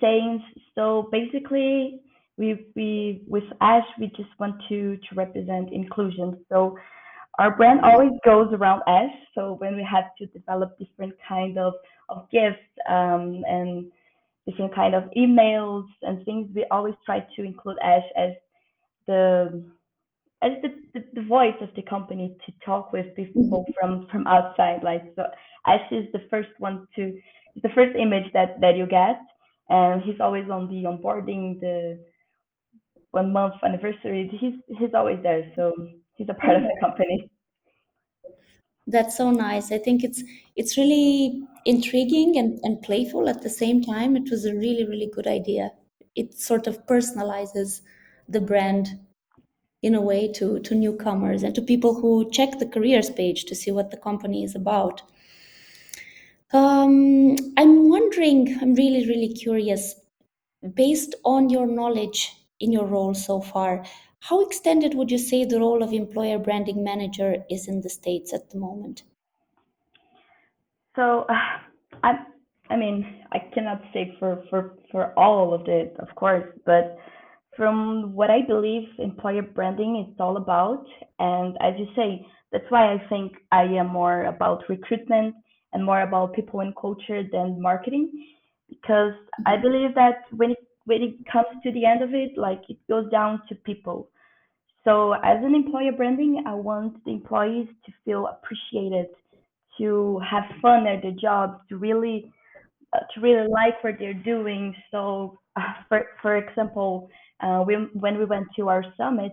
sayings. 0.00 0.42
So 0.76 1.08
basically, 1.10 2.00
we 2.36 2.66
we 2.76 3.24
with 3.26 3.44
Ash, 3.60 3.88
we 3.98 4.06
just 4.08 4.30
want 4.38 4.56
to 4.68 4.96
to 4.96 5.14
represent 5.14 5.72
inclusion. 5.72 6.44
So 6.50 6.78
our 7.40 7.56
brand 7.56 7.80
always 7.82 8.12
goes 8.24 8.48
around 8.52 8.82
Ash. 8.86 9.16
So 9.34 9.56
when 9.58 9.74
we 9.74 9.84
have 9.90 10.08
to 10.18 10.26
develop 10.26 10.78
different 10.78 11.14
kind 11.28 11.58
of 11.58 11.72
of 12.08 12.30
gifts 12.30 12.70
um, 12.88 13.42
and 13.48 13.90
different 14.46 14.74
kind 14.74 14.94
of 14.94 15.04
emails 15.16 15.86
and 16.02 16.24
things, 16.24 16.50
we 16.54 16.64
always 16.70 16.94
try 17.06 17.20
to 17.36 17.42
include 17.42 17.78
Ash 17.82 18.04
as 18.16 18.32
the 19.06 19.64
as 20.42 20.52
the, 20.62 20.68
the, 20.92 21.04
the 21.14 21.22
voice 21.26 21.56
of 21.60 21.70
the 21.74 21.82
company 21.82 22.36
to 22.46 22.52
talk 22.64 22.92
with 22.92 23.14
people 23.16 23.64
mhm. 23.64 23.74
from 23.80 24.06
from 24.10 24.26
outside. 24.26 24.82
Like 24.82 25.02
so, 25.16 25.24
Ash 25.66 25.86
is 25.90 26.06
the 26.12 26.22
first 26.30 26.50
one 26.58 26.86
to 26.96 27.18
the 27.62 27.68
first 27.70 27.96
image 27.96 28.32
that 28.32 28.60
that 28.60 28.76
you 28.76 28.86
get, 28.86 29.20
and 29.68 30.02
he's 30.02 30.20
always 30.20 30.48
on 30.50 30.68
the 30.68 30.84
onboarding, 30.84 31.60
the 31.60 32.04
one 33.12 33.32
month 33.32 33.54
anniversary. 33.62 34.28
He's 34.40 34.54
he's 34.78 34.94
always 34.94 35.22
there, 35.22 35.50
so 35.56 35.72
he's 36.14 36.28
a 36.28 36.34
part 36.34 36.56
of 36.56 36.64
the 36.64 36.76
Oh, 36.76 36.80
company. 36.80 37.30
that's 38.86 39.16
so 39.16 39.30
nice. 39.30 39.72
I 39.72 39.78
think 39.78 40.04
it's 40.04 40.22
it's 40.56 40.76
really 40.76 41.46
intriguing 41.64 42.36
and, 42.36 42.58
and 42.62 42.82
playful 42.82 43.28
at 43.28 43.42
the 43.42 43.50
same 43.50 43.82
time. 43.82 44.16
It 44.16 44.30
was 44.30 44.44
a 44.44 44.54
really, 44.54 44.84
really 44.84 45.10
good 45.12 45.26
idea. 45.26 45.72
It 46.14 46.34
sort 46.34 46.66
of 46.66 46.86
personalizes 46.86 47.80
the 48.28 48.40
brand 48.40 48.98
in 49.82 49.94
a 49.94 50.00
way 50.00 50.32
to, 50.32 50.60
to 50.60 50.74
newcomers 50.74 51.42
and 51.42 51.54
to 51.54 51.60
people 51.60 51.94
who 52.00 52.30
check 52.30 52.58
the 52.58 52.66
careers 52.66 53.10
page 53.10 53.44
to 53.44 53.54
see 53.54 53.70
what 53.70 53.90
the 53.90 53.96
company 53.98 54.42
is 54.42 54.54
about. 54.54 55.02
Um, 56.52 57.36
I'm 57.56 57.88
wondering, 57.90 58.56
I'm 58.60 58.74
really, 58.74 59.06
really 59.06 59.32
curious, 59.34 59.94
based 60.74 61.14
on 61.24 61.50
your 61.50 61.66
knowledge 61.66 62.32
in 62.60 62.72
your 62.72 62.86
role 62.86 63.12
so 63.12 63.40
far, 63.40 63.84
how 64.20 64.40
extended 64.40 64.94
would 64.94 65.10
you 65.10 65.18
say 65.18 65.44
the 65.44 65.60
role 65.60 65.82
of 65.82 65.92
employer 65.92 66.38
branding 66.38 66.82
manager 66.82 67.44
is 67.50 67.68
in 67.68 67.82
the 67.82 67.90
States 67.90 68.32
at 68.32 68.50
the 68.50 68.58
moment? 68.58 69.02
So, 70.96 71.26
uh, 71.28 71.34
I, 72.02 72.12
I 72.70 72.76
mean, 72.76 73.24
I 73.32 73.38
cannot 73.54 73.80
say 73.92 74.14
for, 74.18 74.42
for, 74.50 74.74
for 74.90 75.18
all 75.18 75.54
of 75.54 75.68
it, 75.68 75.96
of 75.98 76.08
course, 76.16 76.44
but 76.66 76.96
from 77.56 78.14
what 78.14 78.30
I 78.30 78.42
believe 78.46 78.88
employer 78.98 79.42
branding 79.42 80.06
is 80.08 80.16
all 80.20 80.36
about, 80.36 80.84
and 81.18 81.56
as 81.60 81.74
you 81.78 81.86
say, 81.96 82.26
that's 82.52 82.64
why 82.70 82.92
I 82.94 82.98
think 83.08 83.32
I 83.52 83.64
am 83.64 83.88
more 83.88 84.24
about 84.26 84.64
recruitment 84.68 85.34
and 85.72 85.84
more 85.84 86.02
about 86.02 86.34
people 86.34 86.60
and 86.60 86.74
culture 86.76 87.22
than 87.32 87.60
marketing, 87.60 88.10
because 88.68 89.14
I 89.46 89.56
Mhm. 89.56 89.62
believe 89.62 89.94
that 89.94 90.24
when 90.32 90.52
it 90.52 90.58
when 90.86 91.02
it 91.02 91.24
comes 91.26 91.48
to 91.62 91.72
the 91.72 91.84
end 91.86 92.02
of 92.02 92.14
it, 92.14 92.36
like 92.36 92.62
it 92.68 92.78
goes 92.88 93.10
down 93.10 93.42
to 93.48 93.54
people. 93.56 94.08
So 94.84 95.12
as 95.12 95.42
an 95.44 95.54
employer 95.54 95.92
branding, 95.92 96.44
I 96.46 96.54
want 96.54 97.04
the 97.04 97.12
employees 97.12 97.68
to 97.86 97.92
feel 98.04 98.26
appreciated, 98.26 99.08
to 99.78 100.20
have 100.28 100.44
fun 100.62 100.86
at 100.86 101.02
their 101.02 101.12
jobs, 101.12 101.60
to 101.68 101.76
really 101.76 102.32
uh, 102.92 103.00
to 103.14 103.20
really 103.20 103.48
like 103.48 103.82
what 103.82 103.94
they're 103.98 104.14
doing. 104.14 104.74
So, 104.90 105.38
uh, 105.56 105.72
for 105.88 106.06
for 106.22 106.36
example, 106.36 107.08
uh, 107.40 107.64
we, 107.66 107.74
when 107.94 108.18
we 108.18 108.24
went 108.24 108.46
to 108.56 108.68
our 108.68 108.84
summit, 108.96 109.32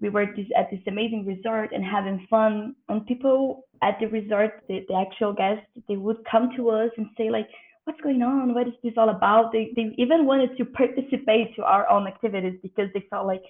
we 0.00 0.08
were 0.08 0.26
this, 0.36 0.46
at 0.56 0.70
this 0.70 0.80
amazing 0.86 1.24
resort 1.26 1.70
and 1.72 1.84
having 1.84 2.26
fun. 2.28 2.74
And 2.88 3.06
people 3.06 3.64
at 3.82 3.98
the 4.00 4.06
resort, 4.06 4.62
the, 4.68 4.84
the 4.88 4.94
actual 4.94 5.32
guests, 5.32 5.66
they 5.88 5.96
would 5.96 6.18
come 6.30 6.50
to 6.56 6.70
us 6.70 6.90
and 6.96 7.06
say 7.16 7.30
like, 7.30 7.48
"What's 7.84 8.00
going 8.00 8.22
on? 8.22 8.54
What 8.54 8.68
is 8.68 8.74
this 8.82 8.94
all 8.96 9.08
about?" 9.08 9.52
They 9.52 9.72
they 9.76 9.94
even 9.98 10.26
wanted 10.26 10.56
to 10.58 10.64
participate 10.64 11.54
to 11.56 11.64
our 11.64 11.88
own 11.88 12.06
activities 12.06 12.58
because 12.62 12.88
they 12.94 13.06
felt 13.10 13.26
like, 13.26 13.42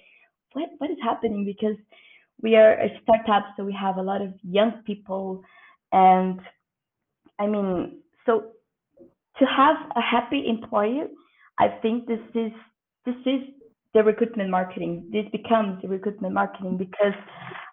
"What 0.53 0.69
what 0.77 0.91
is 0.91 0.97
happening?" 1.03 1.45
Because 1.45 1.77
we 2.41 2.55
are 2.55 2.73
a 2.73 2.89
startup, 3.03 3.45
so 3.55 3.63
we 3.63 3.73
have 3.73 3.97
a 3.97 4.01
lot 4.01 4.21
of 4.21 4.33
young 4.43 4.81
people, 4.85 5.43
and 5.91 6.39
I 7.39 7.47
mean, 7.47 7.99
so 8.25 8.51
to 9.39 9.45
have 9.45 9.77
a 9.95 10.01
happy 10.01 10.47
employer, 10.47 11.07
I 11.59 11.67
think 11.81 12.07
this 12.07 12.19
is 12.35 12.51
this 13.05 13.15
is 13.25 13.41
the 13.93 14.03
recruitment 14.03 14.49
marketing. 14.49 15.09
This 15.11 15.25
becomes 15.31 15.81
the 15.81 15.87
recruitment 15.87 16.33
marketing 16.33 16.77
because 16.77 17.15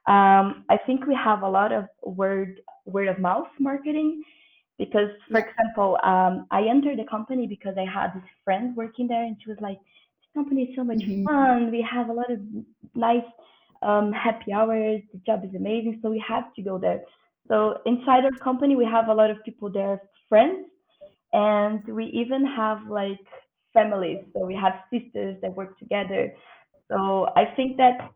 um, 0.06 0.64
I 0.68 0.78
think 0.86 1.06
we 1.06 1.14
have 1.14 1.42
a 1.42 1.48
lot 1.48 1.72
of 1.72 1.84
word 2.02 2.60
word 2.86 3.08
of 3.08 3.18
mouth 3.18 3.48
marketing. 3.58 4.22
Because, 4.78 5.10
for 5.28 5.40
example, 5.40 5.98
um, 6.04 6.46
I 6.52 6.62
entered 6.62 7.00
the 7.00 7.04
company 7.10 7.48
because 7.48 7.74
I 7.76 7.84
had 7.84 8.14
this 8.14 8.22
friend 8.44 8.76
working 8.76 9.08
there, 9.08 9.24
and 9.24 9.36
she 9.42 9.50
was 9.50 9.58
like, 9.60 9.78
"This 9.78 10.30
company 10.34 10.62
is 10.62 10.76
so 10.76 10.84
much 10.84 10.98
Mhm. 10.98 11.24
fun. 11.24 11.70
We 11.72 11.82
have 11.82 12.08
a 12.10 12.12
lot 12.12 12.30
of 12.30 12.40
nice 12.94 13.26
um, 13.82 14.12
happy 14.12 14.52
hours. 14.52 15.02
The 15.12 15.18
job 15.26 15.44
is 15.44 15.54
amazing, 15.54 15.98
so 16.00 16.10
we 16.10 16.20
have 16.20 16.54
to 16.54 16.62
go 16.62 16.78
there." 16.78 17.02
So 17.48 17.78
inside 17.86 18.24
our 18.24 18.38
company, 18.42 18.76
we 18.76 18.84
have 18.84 19.08
a 19.08 19.14
lot 19.14 19.30
of 19.30 19.42
people 19.44 19.70
there, 19.70 20.00
friends, 20.28 20.66
and 21.32 21.82
we 21.86 22.04
even 22.06 22.44
have 22.44 22.86
like 22.88 23.20
families. 23.72 24.24
So 24.34 24.44
we 24.46 24.54
have 24.54 24.74
sisters 24.90 25.36
that 25.42 25.54
work 25.54 25.78
together. 25.78 26.32
So 26.90 27.28
i 27.36 27.44
think 27.54 27.76
that 27.76 28.10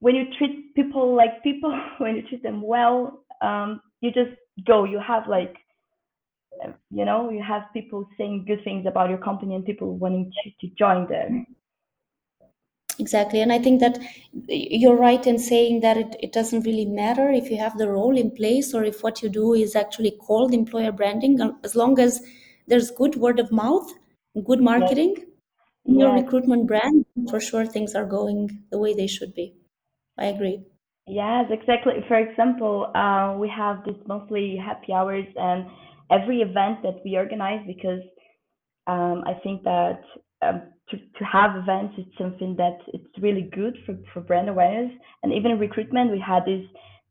when 0.00 0.14
you 0.14 0.24
treat 0.36 0.74
people 0.74 1.14
like 1.14 1.42
people 1.42 1.72
when 1.98 2.16
you 2.16 2.22
treat 2.28 2.42
them 2.42 2.60
well 2.60 3.24
um, 3.40 3.80
you 4.00 4.10
just 4.10 4.36
go. 4.66 4.84
You 4.84 5.00
have 5.00 5.26
like 5.28 5.54
you 6.90 7.04
know 7.04 7.30
you 7.30 7.42
have 7.42 7.62
people 7.72 8.06
saying 8.18 8.44
good 8.46 8.62
things 8.64 8.86
about 8.86 9.08
your 9.08 9.18
company 9.18 9.54
and 9.54 9.64
people 9.64 9.96
wanting 9.96 10.30
to, 10.44 10.50
to 10.60 10.74
join 10.74 11.08
there 11.08 11.30
Exactly. 13.00 13.40
And 13.40 13.52
I 13.52 13.58
think 13.58 13.80
that 13.80 13.98
you're 14.46 14.96
right 14.96 15.26
in 15.26 15.38
saying 15.38 15.80
that 15.80 15.96
it, 15.96 16.16
it 16.20 16.32
doesn't 16.32 16.66
really 16.66 16.84
matter 16.84 17.30
if 17.30 17.50
you 17.50 17.56
have 17.56 17.78
the 17.78 17.88
role 17.88 18.16
in 18.16 18.30
place 18.30 18.74
or 18.74 18.84
if 18.84 19.02
what 19.02 19.22
you 19.22 19.28
do 19.30 19.54
is 19.54 19.74
actually 19.74 20.12
called 20.12 20.52
employer 20.52 20.92
branding, 20.92 21.40
uh, 21.40 21.52
as 21.64 21.74
long 21.74 21.98
as 21.98 22.20
there's 22.66 22.90
good 22.90 23.16
word 23.16 23.40
of 23.40 23.50
mouth, 23.50 23.90
good 24.44 24.60
marketing 24.60 25.16
in 25.86 25.98
your 25.98 26.14
yes 26.14 26.22
recruitment 26.22 26.66
brand, 26.66 27.06
for 27.30 27.40
sure 27.40 27.64
things 27.64 27.94
are 27.94 28.04
going 28.04 28.62
the 28.70 28.78
way 28.78 28.92
they 28.92 29.06
should 29.06 29.34
be. 29.34 29.54
I 30.18 30.26
agree. 30.26 30.58
yes 31.08 31.46
exactly 31.50 31.94
for 32.08 32.18
example 32.18 32.74
uh, 32.94 33.28
we 33.42 33.48
have 33.48 33.76
this 33.86 34.00
monthly 34.06 34.46
happy 34.64 34.92
hours 34.92 35.26
and 35.36 35.64
every 36.16 36.38
event 36.42 36.82
that 36.82 36.98
we 37.04 37.16
organize 37.16 37.62
because 37.66 38.02
um, 38.86 39.24
I 39.26 39.34
think 39.42 39.62
that 39.64 40.02
um, 40.42 40.62
to, 40.90 40.96
to 40.96 41.24
have 41.24 41.56
events 41.56 41.94
is 41.98 42.04
something 42.18 42.56
that 42.56 42.78
it's 42.88 43.18
really 43.20 43.48
good 43.52 43.76
for, 43.86 43.96
for 44.12 44.20
brand 44.20 44.48
awareness. 44.48 44.92
And 45.22 45.32
even 45.32 45.52
in 45.52 45.58
recruitment, 45.58 46.10
we 46.10 46.20
had 46.20 46.44
this 46.44 46.64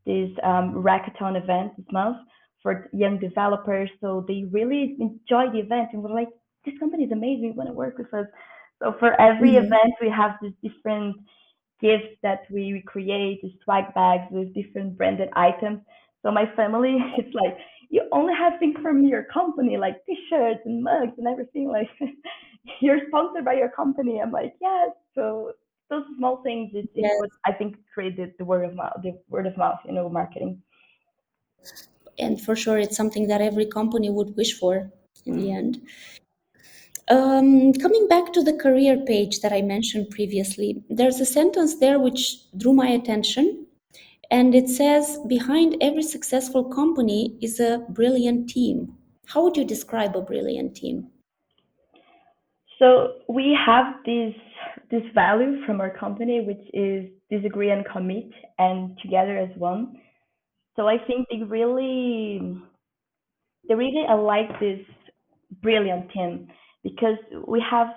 this 0.06 0.30
um, 0.44 0.84
Hackathon 0.84 1.42
event 1.42 1.74
this 1.78 1.86
month 1.92 2.18
for 2.64 2.90
young 2.94 3.20
developers. 3.20 3.90
So 4.02 4.26
they 4.28 4.46
really 4.52 4.98
enjoy 5.00 5.52
the 5.52 5.60
event 5.60 5.90
and 5.94 6.02
were 6.02 6.10
like, 6.10 6.30
this 6.66 6.74
company 6.80 7.04
is 7.04 7.12
amazing. 7.12 7.52
We 7.52 7.52
want 7.52 7.70
to 7.70 7.74
work 7.74 7.98
with 7.98 8.14
us. 8.14 8.26
So 8.82 8.96
for 9.00 9.20
every 9.22 9.52
hmm 9.52 9.58
event, 9.58 9.94
we 10.02 10.10
have 10.10 10.32
this 10.42 10.54
different 10.64 11.18
gifts 11.82 12.18
that 12.24 12.42
we 12.52 12.84
create, 12.86 13.42
the 13.42 13.54
swag 13.64 13.94
bags 13.94 14.32
with 14.32 14.54
different 14.54 14.98
branded 14.98 15.30
items. 15.36 15.82
So 16.24 16.32
my 16.32 16.46
family 16.56 16.98
is 17.18 17.34
like, 17.34 17.58
you 17.90 18.04
only 18.12 18.34
have 18.34 18.54
things 18.60 18.76
from 18.82 19.04
your 19.04 19.26
company, 19.26 19.78
like 19.78 20.04
t-shirts 20.06 20.62
and 20.66 20.84
mugs 20.84 21.14
and 21.18 21.28
everything. 21.28 21.70
Like 21.70 21.90
you're 22.82 23.02
sponsored 23.08 23.46
by 23.46 23.54
your 23.54 23.70
company. 23.70 24.22
I'm 24.22 24.32
like, 24.32 24.56
yes. 24.62 24.92
So 25.16 25.54
those 25.90 26.04
small 26.18 26.38
things, 26.44 26.72
it's, 26.74 26.88
it's 26.96 27.20
what 27.20 27.30
Yes. 27.32 27.40
I 27.46 27.52
think 27.54 27.78
created 27.94 28.34
the 28.38 28.46
word 28.46 28.66
of 28.66 28.76
mouth, 28.76 28.94
the 29.04 29.20
word 29.30 29.48
of 29.48 29.58
mouth, 29.58 29.80
you 29.86 29.92
know, 29.92 30.10
marketing. 30.10 30.62
And 32.18 32.40
for 32.40 32.56
sure, 32.56 32.78
it's 32.78 32.98
something 32.98 33.28
that 33.28 33.42
every 33.42 33.66
company 33.66 34.10
would 34.10 34.36
wish 34.36 34.58
for 34.60 34.92
in 35.26 35.38
the 35.38 35.52
end. 35.52 35.82
Um, 37.10 37.74
coming 37.74 38.08
back 38.08 38.34
to 38.34 38.44
the 38.44 38.54
career 38.54 39.04
page 39.06 39.40
that 39.40 39.52
I 39.52 39.64
mentioned 39.64 40.12
previously, 40.12 40.84
there's 40.90 41.20
a 41.20 41.26
sentence 41.26 41.80
there 41.80 41.98
which 41.98 42.52
drew 42.56 42.74
my 42.74 42.90
attention, 42.90 43.66
and 44.30 44.54
it 44.54 44.70
says, 44.70 45.18
Behind 45.28 45.76
every 45.82 46.04
successful 46.04 46.64
company 46.66 47.36
is 47.42 47.60
a 47.60 47.84
brilliant 47.90 48.50
team. 48.50 48.96
How 49.26 49.44
would 49.44 49.58
you 49.58 49.66
describe 49.66 50.16
a 50.16 50.22
brilliant 50.22 50.76
team? 50.76 51.08
So 52.80 53.16
we 53.28 53.58
have 53.66 53.96
this 54.06 54.34
this 54.90 55.04
value 55.14 55.64
from 55.66 55.82
our 55.82 55.96
company, 55.96 56.42
which 56.42 56.66
is 56.74 57.10
disagree 57.30 57.72
and 57.72 57.86
commit 57.86 58.30
and 58.58 58.98
together 59.02 59.38
as 59.38 59.56
one. 59.58 59.98
So 60.76 60.88
I 60.88 60.98
think 61.06 61.28
they 61.30 61.44
really 61.44 62.58
they 63.68 63.76
really 63.76 64.06
like 64.08 64.60
this 64.60 64.80
brilliant 65.62 66.12
team 66.12 66.48
because 66.84 67.18
we 67.48 67.64
have 67.70 67.88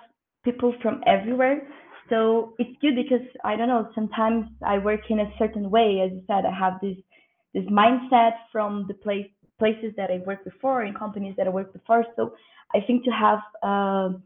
people 0.45 0.75
from 0.83 1.01
everywhere. 1.07 1.69
So 2.11 2.55
it's 2.59 2.77
good 2.81 2.97
because 2.97 3.27
I 3.45 3.57
don't 3.57 3.69
know, 3.69 3.89
sometimes 3.95 4.47
I 4.67 4.79
work 4.79 5.01
in 5.09 5.21
a 5.21 5.33
certain 5.39 5.71
way. 5.71 6.03
As 6.05 6.13
you 6.13 6.23
said, 6.27 6.45
I 6.45 6.59
have 6.59 6.75
this 6.83 6.97
this 7.55 7.65
mindset 7.65 8.33
from 8.51 8.87
the 8.89 8.95
place 8.95 9.29
places 9.59 9.93
that 9.97 10.11
I 10.11 10.19
worked 10.27 10.45
before 10.45 10.85
in 10.85 10.93
companies 10.93 11.35
that 11.37 11.47
I 11.47 11.51
worked 11.51 11.73
before. 11.73 12.05
So 12.17 12.35
I 12.75 12.81
think 12.85 13.05
to 13.05 13.11
have 13.11 13.39
uh, 13.63 14.19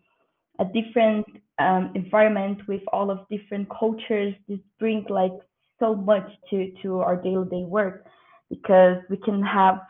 a 0.59 0.65
different 0.65 1.27
um, 1.59 1.93
environment 1.95 2.61
with 2.69 2.83
all 2.93 3.11
of 3.11 3.27
different 3.31 3.69
cultures, 3.71 4.35
this 4.49 4.59
brings 4.79 5.09
like 5.09 5.33
so 5.79 5.95
much 5.95 6.29
to 6.51 6.73
to 6.83 7.01
our 7.01 7.17
daily 7.17 7.47
day 7.49 7.65
work 7.65 8.07
because 8.51 8.99
we 9.11 9.17
can 9.19 9.43
have 9.43 9.81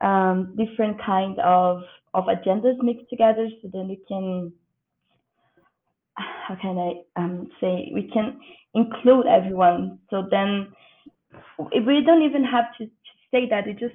um, 0.00 0.54
different 0.56 1.00
kind 1.04 1.38
of 1.40 1.82
of 2.14 2.24
agendas 2.24 2.82
mixed 2.82 3.08
together, 3.10 3.48
so 3.62 3.68
then 3.72 3.88
we 3.88 4.00
can 4.08 4.52
how 6.16 6.56
can 6.60 6.78
I 6.78 7.20
um, 7.20 7.48
say 7.60 7.90
we 7.94 8.10
can 8.12 8.38
include 8.74 9.26
everyone. 9.26 9.98
So 10.10 10.26
then 10.30 10.68
we 11.58 12.02
don't 12.04 12.22
even 12.22 12.44
have 12.44 12.66
to, 12.78 12.86
to 12.86 12.90
say 13.30 13.48
that. 13.50 13.66
We 13.66 13.72
just 13.72 13.94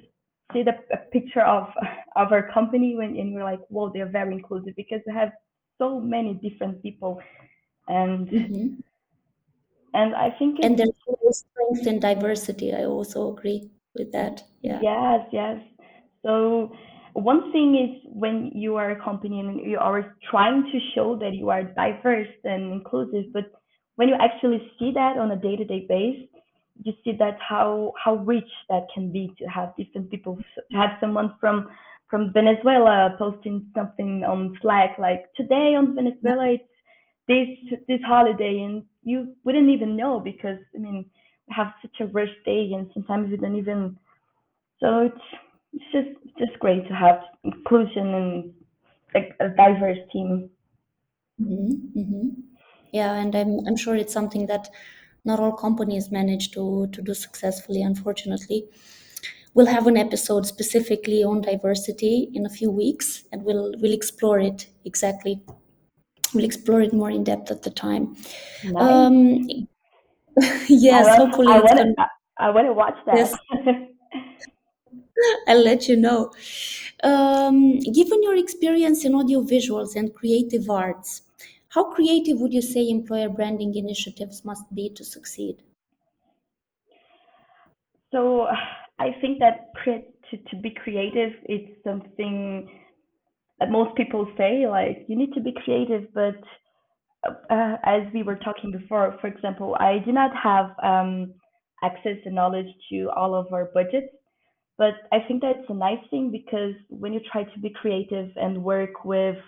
see 0.52 0.62
the 0.62 0.72
a 0.92 0.98
picture 1.12 1.42
of 1.42 1.68
of 2.16 2.32
our 2.32 2.50
company 2.52 2.96
when 2.96 3.16
and 3.16 3.34
we're 3.34 3.44
like, 3.44 3.60
whoa, 3.68 3.90
they're 3.92 4.08
very 4.08 4.34
inclusive 4.34 4.74
because 4.76 5.00
we 5.06 5.14
have 5.14 5.30
so 5.80 6.00
many 6.00 6.34
different 6.34 6.82
people 6.84 7.20
and 7.88 8.28
hmm 8.30 8.80
and 9.94 10.14
I 10.14 10.30
think 10.38 10.58
And 10.62 10.78
there's 10.78 10.90
always 11.06 11.44
strength 11.50 11.86
in 11.86 12.00
diversity. 12.00 12.72
I 12.72 12.84
also 12.84 13.30
agree 13.36 13.72
with 13.94 14.12
that. 14.12 14.44
Yeah. 14.62 14.82
Yes, 14.82 15.28
yes. 15.32 15.60
So 16.22 16.72
one 17.14 17.52
thing 17.52 17.74
is 17.76 18.10
when 18.12 18.52
you 18.54 18.76
are 18.76 18.90
a 18.90 19.02
company 19.02 19.40
and 19.40 19.60
you 19.68 19.78
are 19.78 20.16
trying 20.30 20.62
to 20.72 20.78
show 20.94 21.18
that 21.18 21.34
you 21.34 21.50
are 21.50 21.64
diverse 21.64 22.28
and 22.44 22.72
inclusive, 22.72 23.32
but 23.32 23.52
when 23.96 24.08
you 24.08 24.14
actually 24.18 24.70
see 24.78 24.92
that 24.94 25.18
on 25.18 25.30
a 25.30 25.36
day-to-day 25.36 25.86
base, 25.88 26.28
you 26.82 26.92
see 27.04 27.12
that 27.18 27.36
how 27.46 27.92
how 28.02 28.14
rich 28.16 28.48
that 28.70 28.86
can 28.94 29.12
be 29.12 29.34
to 29.38 29.44
have 29.46 29.76
different 29.76 30.10
people 30.10 30.42
to 30.70 30.78
have 30.78 30.90
someone 31.00 31.34
from 31.38 31.68
from 32.10 32.32
Venezuela 32.32 33.14
posting 33.18 33.66
something 33.74 34.24
on 34.24 34.58
Slack 34.60 34.98
like 34.98 35.32
today 35.36 35.74
on 35.76 35.94
Venezuela 35.94 36.54
it's 36.54 36.64
this 37.28 37.78
this 37.88 38.00
holiday 38.04 38.60
and 38.60 38.82
you 39.02 39.34
wouldn't 39.44 39.70
even 39.70 39.96
know 39.96 40.20
because 40.20 40.58
I 40.74 40.78
mean 40.78 41.06
we 41.48 41.54
have 41.54 41.72
such 41.80 42.00
a 42.00 42.06
rush 42.06 42.34
day 42.44 42.72
and 42.74 42.90
sometimes 42.92 43.30
we 43.30 43.36
don't 43.36 43.56
even 43.56 43.96
so 44.80 45.02
it's 45.02 45.24
it's 45.72 45.84
just 45.92 46.38
just 46.38 46.58
great 46.58 46.86
to 46.88 46.94
have 46.94 47.20
inclusion 47.44 48.14
and 48.14 48.52
like 49.14 49.34
a 49.40 49.48
diverse 49.48 49.98
team. 50.12 50.50
Mm-hmm, 51.40 51.98
mm-hmm. 51.98 52.28
Yeah, 52.92 53.14
and 53.14 53.34
I'm 53.34 53.66
I'm 53.66 53.76
sure 53.76 53.94
it's 53.94 54.12
something 54.12 54.46
that 54.46 54.68
not 55.24 55.40
all 55.40 55.52
companies 55.52 56.10
manage 56.10 56.50
to 56.52 56.88
to 56.92 57.02
do 57.02 57.14
successfully, 57.14 57.82
unfortunately. 57.82 58.68
We'll 59.54 59.66
have 59.66 59.86
an 59.86 59.96
episode 59.96 60.46
specifically 60.46 61.24
on 61.24 61.40
diversity 61.40 62.30
in 62.34 62.46
a 62.46 62.48
few 62.48 62.70
weeks, 62.70 63.24
and 63.32 63.44
we'll 63.44 63.74
we'll 63.78 63.92
explore 63.92 64.38
it 64.38 64.68
exactly. 64.84 65.42
We'll 66.32 66.44
explore 66.44 66.80
it 66.82 66.92
more 66.92 67.10
in 67.10 67.24
depth 67.24 67.50
at 67.50 67.62
the 67.62 67.70
time. 67.70 68.16
Nice. 68.64 68.76
Um, 68.76 69.48
yes, 70.68 71.06
I, 71.06 71.16
hopefully 71.16 71.48
I 71.48 71.58
want 71.58 71.76
gonna. 71.76 71.94
to 71.94 72.06
I 72.38 72.50
want 72.50 72.66
to 72.68 72.72
watch 72.72 72.96
that. 73.06 73.16
Yes, 73.16 73.34
I'll 75.48 75.64
let 75.64 75.88
you 75.88 75.96
know. 75.96 76.32
Um, 77.02 77.78
given 77.80 78.22
your 78.22 78.36
experience 78.36 79.04
in 79.04 79.12
audiovisuals 79.12 79.96
and 79.96 80.14
creative 80.14 80.70
arts, 80.70 81.22
how 81.70 81.84
creative 81.92 82.40
would 82.40 82.52
you 82.52 82.62
say 82.62 82.88
employer 82.88 83.28
branding 83.28 83.74
initiatives 83.74 84.44
must 84.44 84.72
be 84.74 84.90
to 84.90 85.04
succeed? 85.04 85.62
So 88.12 88.48
I 89.00 89.16
think 89.20 89.38
that 89.38 89.72
to, 89.84 90.36
to 90.36 90.56
be 90.62 90.70
creative 90.82 91.32
is 91.48 91.60
something 91.82 92.68
that 93.58 93.70
most 93.70 93.96
people 93.96 94.30
say, 94.36 94.66
like 94.68 95.06
you 95.08 95.16
need 95.16 95.32
to 95.32 95.40
be 95.40 95.54
creative, 95.64 96.04
but 96.14 96.36
uh, 97.50 97.76
as 97.84 98.02
we 98.12 98.22
were 98.22 98.36
talking 98.36 98.70
before, 98.70 99.16
for 99.20 99.26
example, 99.26 99.74
I 99.80 99.98
do 100.04 100.12
not 100.12 100.30
have 100.36 100.72
um, 100.82 101.32
access 101.82 102.18
and 102.26 102.34
knowledge 102.34 102.68
to 102.90 103.08
all 103.16 103.34
of 103.34 103.50
our 103.54 103.70
budgets, 103.72 104.12
but 104.76 104.94
I 105.12 105.20
think 105.26 105.40
that's 105.40 105.68
a 105.70 105.74
nice 105.74 106.04
thing 106.10 106.30
because 106.30 106.74
when 106.90 107.14
you 107.14 107.20
try 107.32 107.44
to 107.44 107.58
be 107.60 107.70
creative 107.70 108.30
and 108.36 108.62
work 108.62 109.04
with 109.04 109.38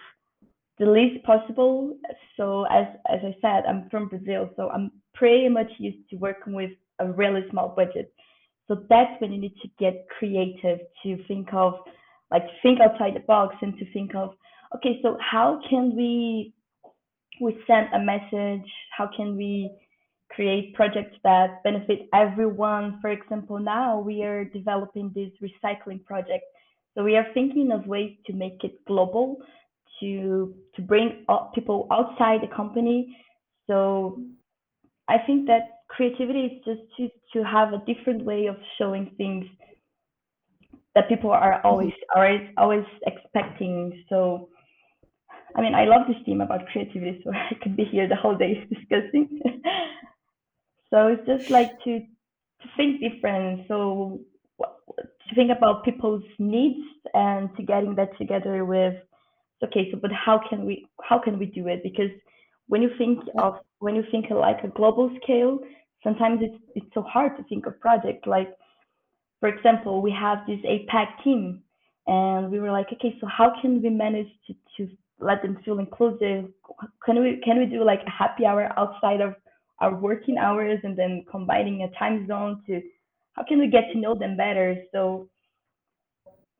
the 0.78 0.86
least 0.86 1.22
possible, 1.24 1.98
so 2.38 2.64
as 2.70 2.86
as 3.10 3.20
I 3.22 3.34
said, 3.42 3.64
I'm 3.68 3.88
from 3.90 4.08
Brazil, 4.08 4.48
so 4.56 4.70
I'm 4.70 4.90
pretty 5.14 5.48
much 5.50 5.70
used 5.78 6.08
to 6.10 6.16
working 6.16 6.54
with 6.54 6.70
a 6.98 7.12
really 7.12 7.42
small 7.50 7.68
budget. 7.76 8.12
So 8.68 8.84
that's 8.88 9.20
when 9.20 9.32
you 9.32 9.40
need 9.40 9.54
to 9.62 9.68
get 9.78 10.06
creative 10.18 10.78
to 11.02 11.24
think 11.26 11.48
of 11.52 11.74
like 12.30 12.44
think 12.62 12.80
outside 12.80 13.14
the 13.14 13.20
box 13.20 13.56
and 13.60 13.76
to 13.78 13.92
think 13.92 14.14
of 14.14 14.30
okay, 14.76 14.98
so 15.02 15.16
how 15.20 15.60
can 15.68 15.94
we 15.94 16.54
we 17.40 17.58
send 17.66 17.88
a 17.92 17.98
message? 17.98 18.68
How 18.96 19.08
can 19.14 19.36
we 19.36 19.70
create 20.30 20.74
projects 20.74 21.16
that 21.24 21.62
benefit 21.62 22.08
everyone? 22.14 22.98
For 23.00 23.10
example, 23.10 23.58
now 23.58 24.00
we 24.00 24.22
are 24.22 24.44
developing 24.44 25.12
this 25.14 25.30
recycling 25.42 26.04
project. 26.04 26.44
So 26.94 27.02
we 27.02 27.16
are 27.16 27.26
thinking 27.34 27.72
of 27.72 27.86
ways 27.86 28.16
to 28.26 28.32
make 28.32 28.64
it 28.64 28.84
global, 28.86 29.38
to 30.00 30.54
to 30.76 30.82
bring 30.82 31.26
people 31.54 31.86
outside 31.90 32.40
the 32.42 32.54
company. 32.54 33.16
So 33.66 34.20
I 35.08 35.18
think 35.26 35.46
that 35.46 35.81
creativity 35.96 36.40
is 36.46 36.64
just 36.64 36.82
to 36.96 37.08
to 37.34 37.44
have 37.44 37.72
a 37.74 37.82
different 37.86 38.24
way 38.24 38.46
of 38.46 38.56
showing 38.78 39.12
things 39.18 39.46
that 40.94 41.08
people 41.08 41.30
are 41.30 41.60
Mhm. 41.64 41.64
always 41.64 41.92
always 42.14 42.42
always 42.58 42.84
expecting. 43.06 44.04
So 44.08 44.48
I 45.56 45.60
mean, 45.62 45.74
I 45.74 45.84
love 45.84 46.02
this 46.08 46.16
theme 46.26 46.40
about 46.40 46.66
creativity, 46.72 47.20
so 47.24 47.32
I 47.34 47.54
could 47.62 47.76
be 47.76 47.84
here 47.84 48.08
the 48.08 48.16
whole 48.16 48.36
day 48.36 48.66
discussing. 48.74 49.40
so 50.90 51.08
it's 51.08 51.26
just 51.26 51.50
like 51.50 51.70
to 51.84 52.00
to 52.00 52.68
think 52.76 53.00
different. 53.00 53.66
So 53.68 54.20
to 54.60 55.34
think 55.34 55.50
about 55.56 55.84
people's 55.84 56.24
needs 56.38 56.86
and 57.14 57.50
to 57.56 57.62
getting 57.62 57.94
that 57.96 58.16
together 58.18 58.64
with 58.64 58.94
okay. 59.64 59.90
So, 59.92 59.98
but 60.00 60.12
how 60.12 60.40
can 60.48 60.66
we 60.66 60.86
how 61.02 61.18
can 61.18 61.38
we 61.38 61.46
do 61.46 61.68
it? 61.68 61.82
Because 61.82 62.10
when 62.68 62.82
you 62.82 62.90
think 62.98 63.20
of 63.38 63.54
when 63.80 63.94
you 63.96 64.04
think 64.10 64.26
like 64.30 64.64
a 64.64 64.68
global 64.68 65.10
scale, 65.22 65.60
sometimes 66.04 66.40
it's 66.42 66.62
it's 66.74 66.94
so 66.94 67.02
hard 67.02 67.36
to 67.36 67.42
think 67.44 67.66
of 67.66 67.78
projects 67.80 68.26
like 68.26 68.56
for 69.42 69.48
example, 69.48 70.00
we 70.00 70.12
have 70.12 70.46
this 70.46 70.60
APAC 70.60 71.24
team, 71.24 71.64
and 72.06 72.48
we 72.48 72.60
were 72.60 72.70
like, 72.70 72.86
okay, 72.92 73.16
so 73.20 73.26
how 73.26 73.52
can 73.60 73.82
we 73.82 73.90
manage 73.90 74.28
to, 74.46 74.54
to 74.76 74.88
let 75.18 75.42
them 75.42 75.58
feel 75.64 75.80
inclusive? 75.80 76.44
Can 77.04 77.20
we 77.20 77.40
can 77.44 77.58
we 77.58 77.66
do 77.66 77.82
like 77.84 78.02
a 78.06 78.10
happy 78.10 78.46
hour 78.46 78.72
outside 78.78 79.20
of 79.20 79.34
our 79.80 79.96
working 79.96 80.38
hours, 80.38 80.78
and 80.84 80.96
then 80.96 81.24
combining 81.28 81.82
a 81.82 81.90
time 81.98 82.24
zone 82.28 82.62
to 82.68 82.80
how 83.32 83.42
can 83.42 83.58
we 83.58 83.66
get 83.66 83.90
to 83.92 83.98
know 83.98 84.14
them 84.14 84.36
better? 84.36 84.76
So 84.92 85.28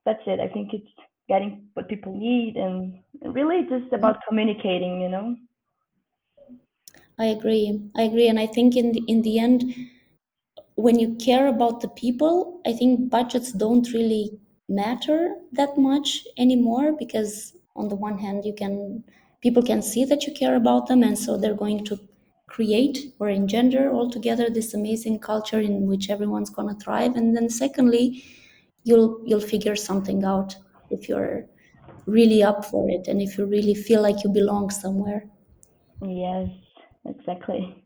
that's 0.05 0.23
it. 0.27 0.41
I 0.41 0.53
think 0.53 0.75
it's 0.75 0.93
getting 1.29 1.69
what 1.75 1.89
people 1.89 2.19
need, 2.19 2.57
and 2.57 2.99
really 3.33 3.63
just 3.71 3.93
about 3.93 4.17
mm. 4.17 4.21
communicating, 4.29 5.01
you 5.01 5.09
know. 5.09 5.37
I 7.19 7.25
agree. 7.27 7.81
I 7.97 8.03
agree, 8.03 8.29
and 8.29 8.39
I 8.39 8.47
think 8.47 8.77
in 8.77 8.93
the 8.93 9.03
in 9.09 9.23
the 9.23 9.39
end, 9.39 9.75
when 10.75 10.99
you 10.99 11.15
care 11.15 11.47
about 11.49 11.81
the 11.81 11.89
people, 11.89 12.61
I 12.67 12.73
think 12.75 13.09
budgets 13.11 13.53
don't 13.53 13.91
really 13.93 14.39
matter 14.69 15.37
that 15.53 15.79
much 15.79 16.27
anymore 16.37 16.93
because 16.93 17.55
on 17.75 17.89
the 17.89 17.95
one 17.97 18.19
hand, 18.19 18.45
you 18.45 18.55
can 18.55 19.03
people 19.41 19.63
can 19.63 19.81
see 19.83 20.05
that 20.05 20.27
you 20.27 20.33
care 20.35 20.55
about 20.57 20.87
them, 20.89 21.03
and 21.03 21.19
so 21.19 21.37
they're 21.39 21.55
going 21.67 21.85
to 21.87 21.99
create 22.47 23.15
or 23.19 23.29
engender 23.31 23.91
altogether 23.91 24.51
this 24.51 24.75
amazing 24.75 25.19
culture 25.19 25.61
in 25.61 25.87
which 25.87 26.11
everyone's 26.11 26.51
going 26.51 26.69
to 26.69 26.85
thrive. 26.85 27.17
And 27.17 27.35
then 27.37 27.49
secondly, 27.49 28.23
you'll 28.85 29.21
you'll 29.25 29.49
figure 29.55 29.77
something 29.77 30.23
out 30.25 30.57
if 30.91 31.09
you're 31.09 31.47
really 32.07 32.43
up 32.43 32.65
for 32.67 32.91
it 32.91 33.09
and 33.09 33.23
if 33.23 33.39
you 33.39 33.47
really 33.47 33.75
feel 33.75 34.03
like 34.03 34.23
you 34.25 34.31
belong 34.31 34.71
somewhere. 34.71 35.25
Yes, 36.03 36.51
exactly. 37.05 37.83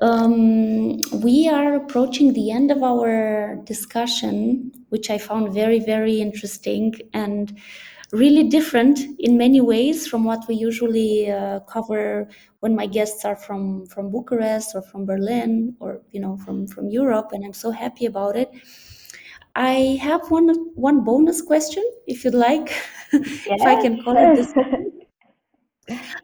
Um, 0.00 0.98
we 1.22 1.48
are 1.48 1.74
approaching 1.74 2.32
the 2.32 2.50
end 2.50 2.70
of 2.70 2.82
our 2.82 3.56
discussion, 3.64 4.72
which 4.88 5.08
I 5.08 5.18
found 5.18 5.54
very, 5.54 5.78
very 5.78 6.20
interesting 6.20 6.94
and 7.12 7.56
really 8.12 8.44
different 8.44 9.00
in 9.18 9.36
many 9.36 9.60
ways 9.60 10.06
from 10.06 10.24
what 10.24 10.46
we 10.48 10.54
usually 10.54 11.30
uh, 11.30 11.60
cover 11.60 12.28
when 12.60 12.74
my 12.74 12.86
guests 12.86 13.24
are 13.24 13.36
from 13.36 13.86
from 13.86 14.10
Bucharest 14.10 14.74
or 14.74 14.82
from 14.82 15.04
Berlin 15.04 15.76
or 15.80 16.00
you 16.12 16.20
know 16.20 16.36
from 16.38 16.66
from 16.66 16.88
Europe, 16.88 17.30
and 17.32 17.44
I'm 17.44 17.52
so 17.52 17.70
happy 17.70 18.06
about 18.06 18.36
it. 18.36 18.50
I 19.54 19.98
have 20.02 20.30
one 20.30 20.48
one 20.74 21.04
bonus 21.04 21.40
question, 21.40 21.84
if 22.06 22.24
you'd 22.24 22.34
like, 22.34 22.72
if 23.12 23.62
I 23.62 23.80
can 23.80 24.02
call 24.02 24.16
it 24.16 24.34
this. 24.36 24.52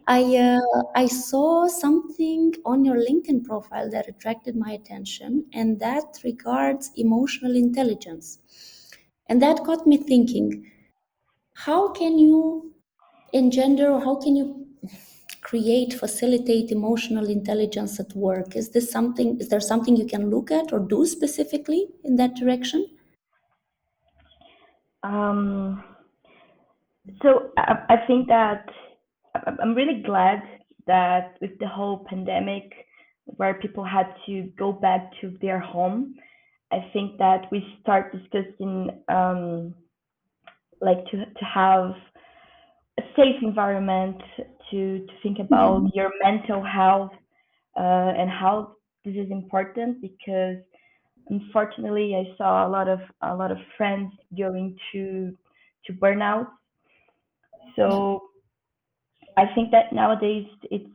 I 0.07 0.23
uh, 0.37 0.83
I 0.95 1.07
saw 1.07 1.67
something 1.69 2.55
on 2.65 2.85
your 2.85 2.97
LinkedIn 2.97 3.45
profile 3.45 3.91
that 3.91 4.09
attracted 4.09 4.57
my 4.57 4.73
attention, 4.73 5.47
and 5.53 5.79
that 5.81 6.21
regards 6.25 6.91
emotional 6.97 7.57
intelligence. 7.57 8.39
And 9.29 9.41
that 9.43 9.63
got 9.65 9.87
me 9.87 9.97
thinking, 9.97 10.71
how 11.55 11.93
can 11.93 12.19
you 12.19 12.73
engender 13.33 13.91
or 13.91 14.01
how 14.01 14.17
can 14.17 14.35
you 14.35 14.67
create, 15.43 15.95
facilitate 15.95 16.71
emotional 16.71 17.29
intelligence 17.29 17.99
at 18.01 18.15
work? 18.15 18.57
Is 18.57 18.71
this 18.71 18.91
something, 18.91 19.39
is 19.41 19.49
there 19.49 19.61
something 19.61 19.97
you 19.97 20.07
can 20.07 20.31
look 20.31 20.51
at 20.51 20.73
or 20.73 20.81
do 20.81 21.07
specifically 21.07 21.89
in 22.05 22.17
that 22.17 22.35
direction? 22.35 22.87
um, 25.03 25.83
so 27.23 27.51
I, 27.57 27.85
I 27.89 28.07
think 28.07 28.29
that 28.29 28.69
I'm 29.35 29.75
really 29.75 30.03
glad 30.03 30.43
that 30.87 31.37
with 31.41 31.59
the 31.61 31.69
whole 31.69 32.05
pandemic, 32.09 32.73
where 33.25 33.55
people 33.55 33.85
had 33.85 34.15
to 34.27 34.51
go 34.59 34.73
back 34.73 35.11
to 35.21 35.37
their 35.41 35.61
home, 35.61 36.15
I 36.73 36.91
think 36.93 37.19
that 37.19 37.51
we 37.51 37.65
start 37.83 38.13
discussing 38.13 39.03
um, 39.09 39.75
like 40.81 41.05
to 41.11 41.25
to 41.27 41.45
have 41.45 41.95
a 42.99 43.03
safe 43.17 43.37
environment 43.43 44.21
to 44.71 45.07
to 45.07 45.13
think 45.23 45.39
about 45.39 45.89
Mhm. 45.89 45.93
your 45.95 46.11
mental 46.23 46.63
health 46.65 47.13
uh, 47.77 48.13
and 48.19 48.31
how 48.31 48.75
this 49.05 49.15
is 49.15 49.31
important 49.31 50.01
because 50.01 50.57
unfortunately 51.29 52.15
I 52.17 52.37
saw 52.37 52.67
a 52.67 52.71
lot 52.71 52.89
of 52.89 53.01
a 53.23 53.35
lot 53.35 53.51
of 53.51 53.59
friends 53.77 54.13
going 54.37 54.77
to 54.93 55.37
to 55.87 55.93
burnout. 55.95 56.47
So 57.77 58.30
I 59.41 59.55
think 59.55 59.71
that 59.73 59.93
nowadays 59.93 60.47
it's 60.71 60.91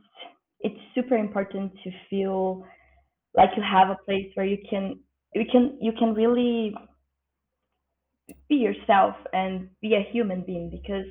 it's 0.60 0.80
super 0.94 1.16
important 1.16 1.72
to 1.84 1.90
feel 2.10 2.64
like 3.36 3.50
you 3.56 3.62
have 3.62 3.90
a 3.90 3.98
place 4.06 4.30
where 4.34 4.46
you 4.46 4.58
can 4.70 5.00
you 5.34 5.44
can 5.52 5.78
you 5.80 5.92
can 5.98 6.14
really 6.14 6.74
be 8.48 8.56
yourself 8.56 9.14
and 9.32 9.70
be 9.80 9.94
a 9.94 10.02
human 10.12 10.42
being 10.44 10.70
because 10.70 11.06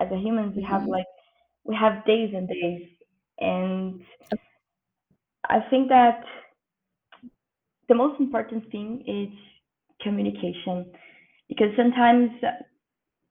as 0.00 0.08
a 0.12 0.16
human 0.18 0.54
we 0.54 0.62
have 0.62 0.82
Mhm. 0.82 0.88
like 0.88 1.06
we 1.64 1.74
have 1.74 2.04
days 2.06 2.32
and 2.34 2.48
days 2.48 2.88
and 3.38 4.02
i 5.48 5.60
think 5.70 5.88
that 5.88 6.24
the 7.88 7.94
most 7.94 8.20
important 8.20 8.70
thing 8.70 9.02
is 9.06 9.36
communication 10.02 10.92
because 11.48 11.68
sometimes 11.76 12.30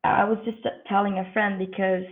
I 0.03 0.23
was 0.25 0.39
just 0.45 0.65
telling 0.87 1.17
a 1.19 1.31
friend 1.33 1.59
because 1.59 2.05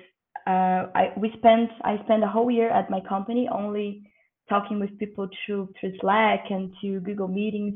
uh, 0.48 0.92
I 0.96 1.14
we 1.18 1.32
spent 1.38 1.72
I 1.84 1.98
spent 2.06 2.24
a 2.24 2.28
whole 2.28 2.52
year 2.52 2.70
at 2.72 2.90
my 2.90 3.02
company 3.02 3.50
only 3.52 4.10
talking 4.50 4.80
with 4.80 4.98
people 5.00 5.30
through 5.46 5.70
through 5.80 5.94
Slack 6.02 6.46
and 6.52 6.74
to 6.82 7.02
Google 7.02 7.28
Meetings, 7.28 7.76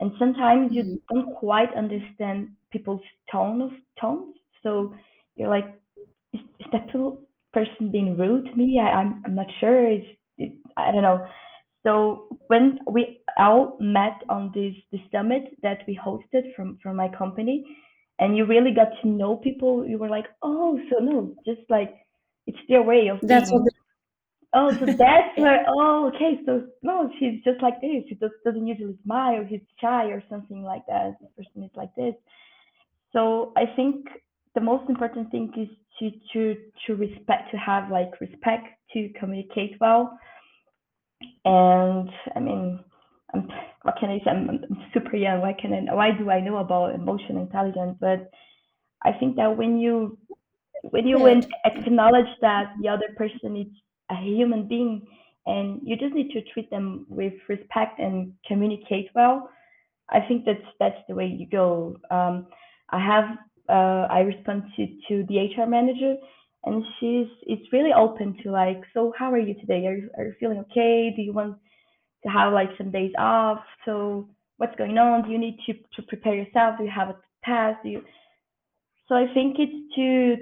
and 0.00 0.12
sometimes 0.18 0.72
you 0.74 0.84
Mhm. 0.84 0.98
don't 1.12 1.34
quite 1.36 1.74
understand 1.74 2.50
people's 2.72 3.02
tone 3.32 3.62
of 3.62 3.72
tones. 4.00 4.36
So 4.62 4.94
you're 5.36 5.48
like, 5.50 5.66
is, 6.32 6.40
is 6.60 6.66
that 6.72 6.88
person 7.52 7.90
being 7.90 8.16
rude 8.18 8.46
to 8.46 8.54
me? 8.56 8.80
I, 8.80 8.90
I'm 9.00 9.22
I'm 9.26 9.34
not 9.34 9.46
sure. 9.60 9.86
It's 9.86 10.06
it, 10.38 10.52
I 10.76 10.92
don't 10.92 11.02
know. 11.02 11.26
So 11.84 12.28
when 12.48 12.80
we 12.90 13.20
all 13.38 13.76
met 13.80 14.22
on 14.28 14.52
this 14.54 14.74
the 14.92 14.98
summit 15.12 15.56
that 15.62 15.80
we 15.86 15.98
hosted 15.98 16.54
from 16.56 16.78
from 16.82 16.96
my 16.96 17.08
company, 17.16 17.64
and 18.18 18.36
you 18.36 18.46
really 18.46 18.72
got 18.74 18.88
to 19.02 19.08
know 19.08 19.36
people, 19.36 19.86
you 19.86 19.98
were 19.98 20.08
like, 20.08 20.26
oh, 20.42 20.78
so 20.90 21.04
no, 21.04 21.34
just 21.46 21.62
like 21.70 21.94
it's 22.46 22.58
their 22.68 22.82
way 22.82 23.08
of 23.08 23.18
That's 23.22 23.50
what 23.50 23.64
being. 23.64 23.68
Oh, 24.52 24.70
so 24.72 24.86
that's 24.98 25.36
where. 25.38 25.64
Oh, 25.68 26.10
okay. 26.14 26.40
So 26.46 26.66
no, 26.82 27.10
she's 27.18 27.42
just 27.44 27.62
like 27.62 27.80
this. 27.80 28.04
She 28.08 28.14
just 28.14 28.34
doesn't 28.44 28.66
usually 28.66 28.96
smile. 29.04 29.36
Or 29.40 29.44
he's 29.44 29.60
shy 29.80 30.06
or 30.06 30.22
something 30.28 30.62
like 30.62 30.86
that. 30.86 31.16
This 31.20 31.30
person 31.36 31.64
is 31.64 31.70
like 31.74 31.94
this. 31.96 32.14
So 33.12 33.52
I 33.56 33.64
think 33.76 34.06
the 34.54 34.60
most 34.60 34.88
important 34.88 35.30
thing 35.30 35.52
is 35.56 35.68
to 35.98 36.10
to 36.32 36.56
to 36.86 36.94
respect 36.96 37.50
to 37.50 37.56
have 37.56 37.90
like 37.90 38.20
respect 38.20 38.66
to 38.92 39.08
communicate 39.18 39.76
well 39.80 40.18
and 41.44 42.08
I 42.34 42.40
mean, 42.40 42.80
I'm, 43.32 43.48
what 43.82 43.96
can 43.98 44.10
I 44.10 44.18
say? 44.18 44.30
I'm, 44.30 44.48
I'm 44.48 44.82
super 44.92 45.16
young. 45.16 45.40
Why 45.40 45.54
can 45.60 45.72
I? 45.72 45.94
Why 45.94 46.10
do 46.16 46.30
I 46.30 46.40
know 46.40 46.58
about 46.58 46.94
emotional 46.94 47.42
intelligence? 47.42 47.96
But 48.00 48.30
I 49.04 49.12
think 49.18 49.36
that 49.36 49.56
when 49.56 49.78
you 49.78 50.18
when 50.90 51.06
you 51.06 51.18
Good. 51.18 51.46
acknowledge 51.64 52.32
that 52.40 52.74
the 52.80 52.88
other 52.88 53.08
person 53.16 53.56
is 53.56 53.66
a 54.10 54.16
human 54.16 54.68
being, 54.68 55.06
and 55.46 55.80
you 55.82 55.96
just 55.96 56.14
need 56.14 56.30
to 56.32 56.42
treat 56.52 56.70
them 56.70 57.06
with 57.08 57.34
respect 57.48 57.98
and 57.98 58.32
communicate 58.46 59.10
well, 59.14 59.50
I 60.10 60.20
think 60.20 60.44
that's 60.44 60.66
that's 60.78 61.00
the 61.08 61.14
way 61.14 61.26
you 61.26 61.46
go. 61.46 61.96
Um, 62.10 62.46
I 62.90 63.00
have 63.00 63.24
uh, 63.68 64.06
I 64.10 64.20
respond 64.20 64.64
to 64.76 64.86
to 65.08 65.26
the 65.28 65.38
HR 65.38 65.66
manager, 65.66 66.16
and 66.64 66.84
she's 66.98 67.28
it's 67.42 67.72
really 67.72 67.92
open 67.92 68.36
to 68.42 68.50
like, 68.50 68.82
so 68.92 69.12
how 69.18 69.32
are 69.32 69.38
you 69.38 69.54
today? 69.54 69.86
Are 69.86 69.96
you, 69.96 70.10
are 70.16 70.24
you 70.24 70.34
feeling 70.38 70.58
okay? 70.58 71.12
Do 71.14 71.22
you 71.22 71.32
want 71.32 71.56
to 72.24 72.30
have 72.30 72.52
like 72.52 72.70
some 72.76 72.90
days 72.90 73.12
off. 73.18 73.60
So 73.84 74.28
what's 74.56 74.74
going 74.76 74.98
on? 74.98 75.24
Do 75.24 75.30
you 75.30 75.38
need 75.38 75.58
to, 75.66 75.74
to 75.74 76.02
prepare 76.08 76.34
yourself? 76.34 76.78
Do 76.78 76.84
you 76.84 76.90
have 76.90 77.10
a 77.10 77.16
task? 77.44 77.82
Do 77.82 77.90
you... 77.90 78.02
So 79.08 79.14
I 79.14 79.26
think 79.34 79.56
it's 79.58 79.94
to, 79.96 80.36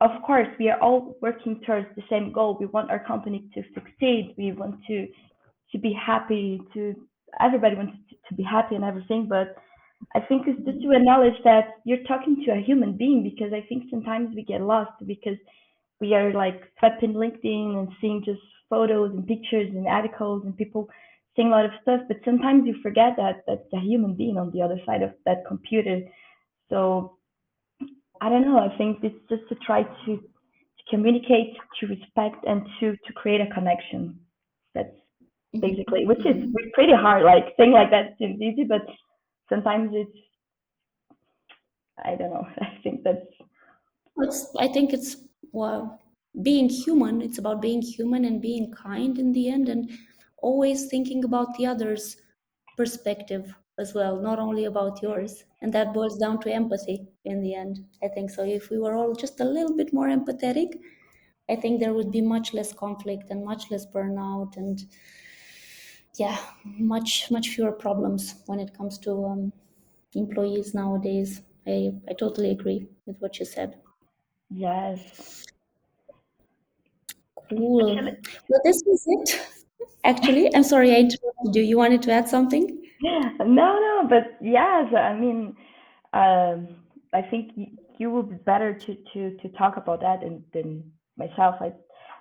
of 0.00 0.10
course, 0.24 0.48
we 0.58 0.68
are 0.70 0.80
all 0.80 1.16
working 1.20 1.60
towards 1.66 1.88
the 1.96 2.02
same 2.08 2.32
goal. 2.32 2.56
We 2.58 2.66
want 2.66 2.90
our 2.90 3.04
company 3.04 3.48
to 3.54 3.62
succeed. 3.74 4.34
We 4.38 4.52
want 4.52 4.76
to 4.86 5.06
to 5.72 5.78
be 5.78 5.92
happy. 5.92 6.60
To 6.74 6.94
everybody 7.40 7.76
wants 7.76 7.96
to, 8.10 8.16
to 8.28 8.34
be 8.34 8.42
happy 8.42 8.74
and 8.74 8.84
everything. 8.84 9.26
But 9.28 9.56
I 10.14 10.20
think 10.20 10.46
it's 10.46 10.64
just 10.64 10.80
to 10.82 10.92
acknowledge 10.92 11.40
that 11.44 11.80
you're 11.84 12.04
talking 12.06 12.42
to 12.46 12.52
a 12.52 12.62
human 12.62 12.96
being 12.96 13.22
because 13.22 13.52
I 13.52 13.66
think 13.68 13.84
sometimes 13.90 14.34
we 14.34 14.44
get 14.44 14.60
lost 14.60 14.92
because 15.06 15.38
we 16.00 16.14
are 16.14 16.32
like 16.32 16.62
swiping 16.78 17.14
LinkedIn 17.14 17.76
and 17.78 17.88
seeing 18.00 18.22
just 18.24 18.40
photos 18.70 19.10
and 19.12 19.26
pictures 19.26 19.68
and 19.74 19.86
articles 19.86 20.42
and 20.44 20.56
people 20.56 20.88
saying 21.36 21.48
a 21.48 21.50
lot 21.50 21.64
of 21.64 21.70
stuff, 21.82 22.00
but 22.08 22.18
sometimes 22.24 22.66
you 22.66 22.74
forget 22.82 23.14
that 23.16 23.44
that's 23.46 23.72
a 23.72 23.80
human 23.80 24.14
being 24.14 24.36
on 24.36 24.50
the 24.52 24.60
other 24.62 24.78
side 24.84 25.02
of 25.02 25.12
that 25.24 25.44
computer. 25.46 26.00
So 26.68 27.17
I 28.20 28.28
don't 28.28 28.42
know. 28.42 28.58
I 28.58 28.76
think 28.76 28.98
it's 29.02 29.18
just 29.28 29.48
to 29.48 29.54
try 29.56 29.82
to, 29.82 30.16
to 30.16 30.82
communicate, 30.90 31.56
to 31.80 31.86
respect, 31.86 32.44
and 32.46 32.66
to 32.80 32.92
to 32.92 33.12
create 33.14 33.40
a 33.40 33.46
connection. 33.54 34.18
That's 34.74 34.88
mm-hmm. 34.88 35.60
basically, 35.60 36.06
which 36.06 36.24
is 36.26 36.44
pretty 36.74 36.94
hard. 36.94 37.24
Like 37.24 37.54
saying 37.56 37.72
like 37.72 37.90
that 37.90 38.16
seems 38.18 38.40
easy, 38.40 38.64
but 38.64 38.82
sometimes 39.48 39.90
it's 39.92 40.18
I 42.04 42.14
don't 42.16 42.30
know. 42.30 42.46
I 42.60 42.78
think 42.82 43.02
that's 43.04 43.26
It's, 44.18 44.48
I 44.58 44.68
think 44.68 44.92
it's 44.92 45.16
well, 45.52 46.00
being 46.42 46.68
human. 46.68 47.22
It's 47.22 47.38
about 47.38 47.62
being 47.62 47.82
human 47.82 48.24
and 48.24 48.42
being 48.42 48.72
kind 48.72 49.18
in 49.18 49.32
the 49.32 49.48
end, 49.48 49.68
and 49.68 49.90
always 50.38 50.86
thinking 50.86 51.24
about 51.24 51.56
the 51.56 51.66
other's 51.66 52.16
perspective 52.76 53.52
as 53.78 53.94
well, 53.94 54.20
not 54.20 54.38
only 54.38 54.64
about 54.64 55.02
yours. 55.02 55.44
And 55.62 55.72
that 55.72 55.92
boils 55.92 56.18
down 56.18 56.40
to 56.42 56.52
empathy 56.52 57.07
in 57.24 57.42
the 57.42 57.54
end. 57.54 57.84
I 58.02 58.08
think 58.08 58.30
so. 58.30 58.44
If 58.44 58.70
we 58.70 58.78
were 58.78 58.94
all 58.94 59.14
just 59.14 59.40
a 59.40 59.44
little 59.44 59.76
bit 59.76 59.92
more 59.92 60.08
empathetic, 60.08 60.78
I 61.48 61.56
think 61.56 61.80
there 61.80 61.94
would 61.94 62.10
be 62.10 62.20
much 62.20 62.52
less 62.52 62.72
conflict 62.72 63.30
and 63.30 63.44
much 63.44 63.70
less 63.70 63.86
burnout 63.86 64.56
and 64.56 64.80
yeah, 66.18 66.38
much 66.64 67.30
much 67.30 67.48
fewer 67.50 67.72
problems 67.72 68.42
when 68.46 68.60
it 68.60 68.76
comes 68.76 68.98
to 68.98 69.24
um, 69.24 69.52
employees 70.14 70.74
nowadays. 70.74 71.42
I, 71.66 71.92
I 72.08 72.14
totally 72.14 72.50
agree 72.50 72.88
with 73.06 73.18
what 73.20 73.38
you 73.38 73.44
said. 73.44 73.76
yes. 74.50 75.44
Cool. 77.50 77.94
Well, 78.48 78.60
this 78.64 78.82
was 78.86 79.04
it. 79.06 79.40
Actually, 80.04 80.54
I'm 80.54 80.62
sorry 80.62 80.92
I 80.92 80.98
interrupted 80.98 81.56
you. 81.56 81.62
You 81.62 81.78
wanted 81.78 82.02
to 82.02 82.12
add 82.12 82.28
something? 82.28 82.78
no, 83.02 83.34
no, 83.46 84.06
but 84.08 84.36
yes, 84.40 84.92
I 84.94 85.14
mean, 85.14 85.56
um, 86.12 86.76
I 87.12 87.22
think 87.22 87.52
you 87.98 88.10
will 88.10 88.22
be 88.22 88.36
better 88.36 88.78
to, 88.78 88.94
to, 89.12 89.36
to 89.38 89.48
talk 89.56 89.76
about 89.76 90.00
that 90.00 90.20
than, 90.20 90.44
than 90.52 90.92
myself. 91.16 91.56
I, 91.60 91.72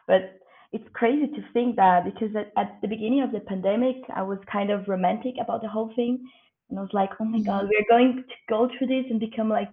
but 0.08 0.40
it's 0.72 0.88
crazy 0.94 1.28
to 1.28 1.42
think 1.54 1.76
that 1.78 2.04
because 2.06 2.36
at, 2.36 2.52
at 2.58 2.82
the 2.82 2.88
beginning 2.88 3.22
of 3.22 3.32
the 3.32 3.40
pandemic, 3.42 3.98
I 4.14 4.22
was 4.24 4.40
kind 4.52 4.70
of 4.72 4.88
romantic 4.88 5.36
about 5.42 5.62
the 5.62 5.70
whole 5.70 5.92
thing. 5.96 6.30
And 6.70 6.80
I 6.80 6.82
was 6.82 6.92
like, 6.94 7.12
oh 7.20 7.26
my 7.26 7.40
God, 7.40 7.66
Mhm. 7.66 7.70
we're 7.70 7.88
going 7.90 8.24
to 8.28 8.36
go 8.50 8.68
through 8.78 8.88
this 8.88 9.06
and 9.10 9.20
become 9.20 9.50
like 9.50 9.70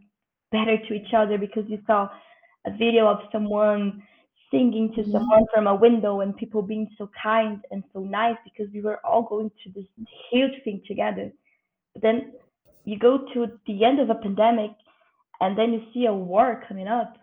better 0.53 0.77
to 0.79 0.95
each 0.95 1.13
other 1.17 1.39
because 1.39 1.65
you 1.69 1.79
saw 1.87 2.09
a 2.67 2.71
video 2.77 3.07
of 3.09 3.19
someone 3.33 4.03
singing 4.51 4.93
to 4.95 5.03
Mhm. 5.05 5.11
someone 5.11 5.45
from 5.53 5.67
a 5.67 5.75
window 5.75 6.21
and 6.21 6.37
people 6.37 6.63
being 6.63 6.89
so 6.97 7.11
kind 7.21 7.65
and 7.71 7.83
so 7.93 8.01
nice 8.01 8.37
because 8.45 8.73
we 8.73 8.81
were 8.81 9.05
all 9.05 9.23
going 9.23 9.51
through 9.63 9.73
this 9.73 9.89
huge 10.31 10.63
thing 10.65 10.83
together. 10.87 11.33
But 11.95 12.03
then 12.03 12.35
you 12.85 12.99
go 12.99 13.19
to 13.35 13.59
the 13.67 13.85
end 13.85 14.01
of 14.01 14.11
a 14.11 14.15
pandemic 14.21 14.73
and 15.41 15.59
then 15.59 15.73
you 15.73 15.83
see 15.93 16.07
a 16.07 16.15
war 16.15 16.63
coming 16.69 16.89
up 16.89 17.15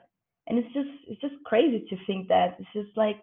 and 0.48 0.58
it's 0.60 0.74
just 0.74 0.90
it's 1.08 1.22
just 1.22 1.36
crazy 1.46 1.86
to 1.90 1.98
think 2.06 2.28
that 2.28 2.58
it's 2.60 2.70
just 2.74 2.96
like 2.98 3.18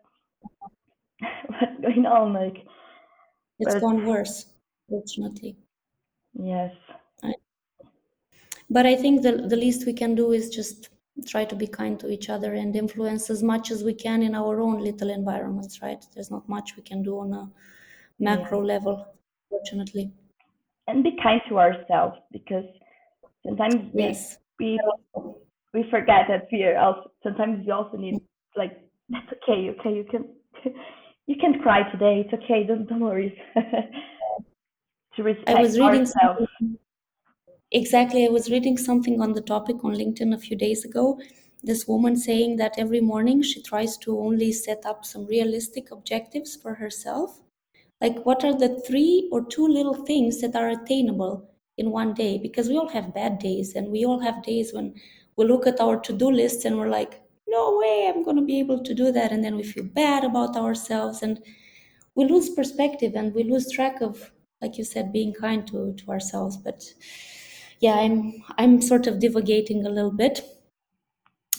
what's 1.48 1.80
going 1.80 2.06
on 2.06 2.32
like 2.32 2.66
It's 3.58 3.74
but 3.74 3.74
gone 3.74 4.06
worse, 4.06 4.54
fortunately. 4.88 5.58
yes 6.34 6.74
I, 7.22 7.34
but 8.70 8.86
I 8.86 8.96
think 8.96 9.22
the, 9.22 9.32
the 9.32 9.56
least 9.56 9.86
we 9.86 9.92
can 9.92 10.14
do 10.14 10.32
is 10.32 10.48
just 10.50 10.88
try 11.26 11.44
to 11.44 11.56
be 11.56 11.66
kind 11.66 11.98
to 12.00 12.08
each 12.10 12.28
other 12.30 12.54
and 12.54 12.74
influence 12.76 13.28
as 13.30 13.42
much 13.42 13.70
as 13.70 13.82
we 13.82 13.92
can 13.94 14.22
in 14.22 14.34
our 14.34 14.60
own 14.60 14.78
little 14.80 15.10
environments, 15.10 15.82
right? 15.82 16.04
There's 16.14 16.30
not 16.30 16.48
much 16.48 16.76
we 16.76 16.82
can 16.82 17.02
do 17.02 17.18
on 17.18 17.32
a 17.34 17.50
yeah 18.18 18.48
macro 18.48 18.64
level, 18.64 19.16
fortunately. 19.50 20.12
and 20.86 21.04
be 21.04 21.16
kind 21.22 21.40
to 21.48 21.58
ourselves 21.58 22.18
because 22.32 22.64
sometimes 23.46 23.92
we 23.94 24.04
Yes. 24.04 24.38
We 24.58 24.78
we 25.74 25.84
forget 25.90 26.26
that 26.28 26.48
we 26.52 26.64
are 26.64 26.78
also 26.78 27.10
sometimes 27.22 27.64
we 27.66 27.72
also 27.72 27.96
need 27.96 28.20
like 28.56 28.72
that's 29.08 29.32
okay 29.32 29.70
okay 29.70 29.94
you 29.94 30.04
can 30.10 30.28
you 31.26 31.36
can 31.36 31.60
cry 31.60 31.88
today 31.90 32.24
it's 32.24 32.34
okay 32.42 32.64
don't 32.66 32.88
don't 32.88 33.00
worry 33.00 33.40
to 35.16 35.22
I 35.22 35.22
respect 35.22 35.60
was 35.60 35.78
reading 35.78 36.00
ourselves 36.00 36.48
Exactly. 37.70 38.24
I 38.24 38.30
was 38.30 38.50
reading 38.50 38.78
something 38.78 39.20
on 39.20 39.34
the 39.34 39.42
topic 39.42 39.84
on 39.84 39.92
LinkedIn 39.92 40.34
a 40.34 40.38
few 40.38 40.56
days 40.56 40.86
ago. 40.86 41.20
This 41.62 41.86
woman 41.86 42.16
saying 42.16 42.56
that 42.56 42.78
every 42.78 43.02
morning 43.02 43.42
she 43.42 43.60
tries 43.60 43.98
to 43.98 44.18
only 44.18 44.52
set 44.52 44.86
up 44.86 45.04
some 45.04 45.26
realistic 45.26 45.90
objectives 45.90 46.56
for 46.56 46.74
herself. 46.74 47.40
Like, 48.00 48.24
what 48.24 48.42
are 48.42 48.56
the 48.56 48.80
three 48.86 49.28
or 49.30 49.44
two 49.44 49.66
little 49.68 50.06
things 50.06 50.40
that 50.40 50.56
are 50.56 50.70
attainable 50.70 51.50
in 51.78 51.90
one 51.90 52.14
day? 52.14 52.38
Because 52.38 52.68
we 52.68 52.76
all 52.76 52.88
have 52.88 53.14
bad 53.14 53.38
days 53.38 53.74
and 53.74 53.88
we 53.88 54.04
all 54.04 54.20
have 54.20 54.42
days 54.42 54.72
when 54.72 54.94
we 55.36 55.44
look 55.46 55.66
at 55.66 55.80
our 55.80 55.98
to 56.00 56.12
do 56.12 56.30
list 56.30 56.64
and 56.64 56.78
we're 56.78 56.88
like, 56.90 57.20
no 57.48 57.78
way 57.78 58.06
I'm 58.12 58.22
going 58.24 58.36
to 58.36 58.42
be 58.44 58.58
able 58.60 58.82
to 58.82 58.94
do 58.94 59.10
that. 59.12 59.32
And 59.32 59.42
then 59.44 59.56
we 59.56 59.62
feel 59.62 59.84
bad 59.84 60.24
about 60.24 60.56
ourselves 60.56 61.22
and 61.22 61.40
we 62.14 62.24
lose 62.26 62.50
perspective 62.50 63.14
and 63.16 63.34
we 63.34 63.44
lose 63.44 63.70
track 63.72 64.00
of, 64.02 64.32
like 64.62 64.78
you 64.78 64.84
said, 64.84 65.12
being 65.12 65.34
kind 65.34 65.66
to, 65.68 65.94
to 65.94 66.10
ourselves. 66.10 66.56
But 66.56 66.84
yeah, 67.80 67.94
I'm, 67.94 68.42
I'm 68.58 68.82
sort 68.82 69.06
of 69.06 69.16
divagating 69.16 69.84
a 69.86 69.90
little 69.90 70.12
bit. 70.12 70.42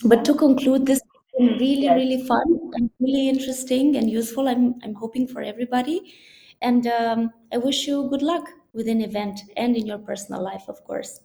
But 0.03 0.25
to 0.25 0.33
conclude, 0.35 0.85
this 0.85 1.01
has 1.01 1.23
been 1.37 1.57
really, 1.57 1.87
Yes. 1.87 1.93
really 1.93 2.25
fun 2.25 2.71
and 2.73 2.89
really 2.99 3.29
interesting 3.29 3.95
and 3.95 4.09
useful. 4.09 4.47
I'm, 4.47 4.75
I'm 4.83 4.93
hoping 4.93 5.27
for 5.27 5.41
everybody. 5.41 6.13
And 6.61 6.87
um, 6.87 7.31
I 7.51 7.57
wish 7.57 7.87
you 7.87 8.09
good 8.09 8.21
luck 8.21 8.49
with 8.73 8.87
Invent 8.87 9.41
and 9.57 9.75
in 9.75 9.85
your 9.85 9.97
personal 9.97 10.41
life, 10.41 10.63
of 10.67 10.83
course. 10.83 11.21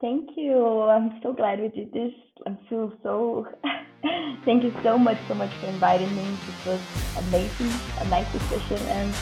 Thank 0.00 0.30
you. 0.36 0.82
I'm 0.82 1.20
so 1.22 1.32
glad 1.32 1.60
we 1.60 1.68
did 1.68 1.92
this. 1.92 2.12
I 2.46 2.58
feel 2.68 2.92
so. 3.02 3.46
Thank 4.44 4.64
you 4.64 4.74
so 4.82 4.98
much, 4.98 5.18
so 5.28 5.34
much 5.34 5.52
for 5.60 5.66
inviting 5.66 6.14
me. 6.16 6.24
This 6.46 6.66
was 6.66 6.80
amazing, 7.28 7.70
a 8.00 8.08
nice 8.08 8.30
discussion, 8.32 8.78
and 8.88 9.14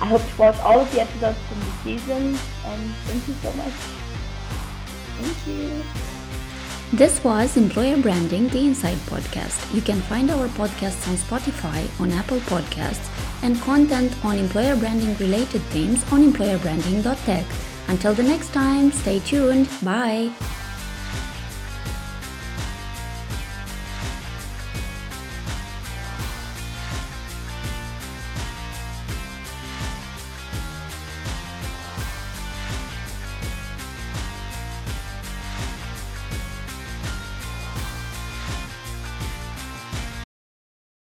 I 0.00 0.06
hope 0.06 0.22
to 0.22 0.36
watch 0.36 0.58
all 0.58 0.80
of 0.80 0.90
the 0.92 1.02
episodes 1.02 1.38
from 1.48 1.60
the 1.60 1.72
season. 1.84 2.36
And 2.66 2.94
thank 3.06 3.28
you 3.28 3.34
so 3.34 3.52
much. 3.52 3.72
Thank 5.22 5.46
you. 5.46 5.82
This 6.92 7.22
was 7.22 7.56
Employer 7.56 7.96
Branding, 7.96 8.48
the 8.48 8.66
Inside 8.66 8.98
Podcast. 9.06 9.72
You 9.74 9.82
can 9.82 10.00
find 10.02 10.30
our 10.30 10.48
podcasts 10.48 11.06
on 11.08 11.16
Spotify, 11.16 11.88
on 12.00 12.10
Apple 12.10 12.38
Podcasts, 12.50 13.08
and 13.44 13.60
content 13.60 14.12
on 14.24 14.38
employer 14.38 14.74
branding 14.74 15.14
related 15.18 15.60
themes 15.70 16.02
on 16.10 16.32
employerbranding.tech. 16.32 17.44
Until 17.88 18.14
the 18.14 18.22
next 18.22 18.52
time, 18.52 18.90
stay 18.90 19.20
tuned. 19.20 19.68
Bye. 19.82 20.32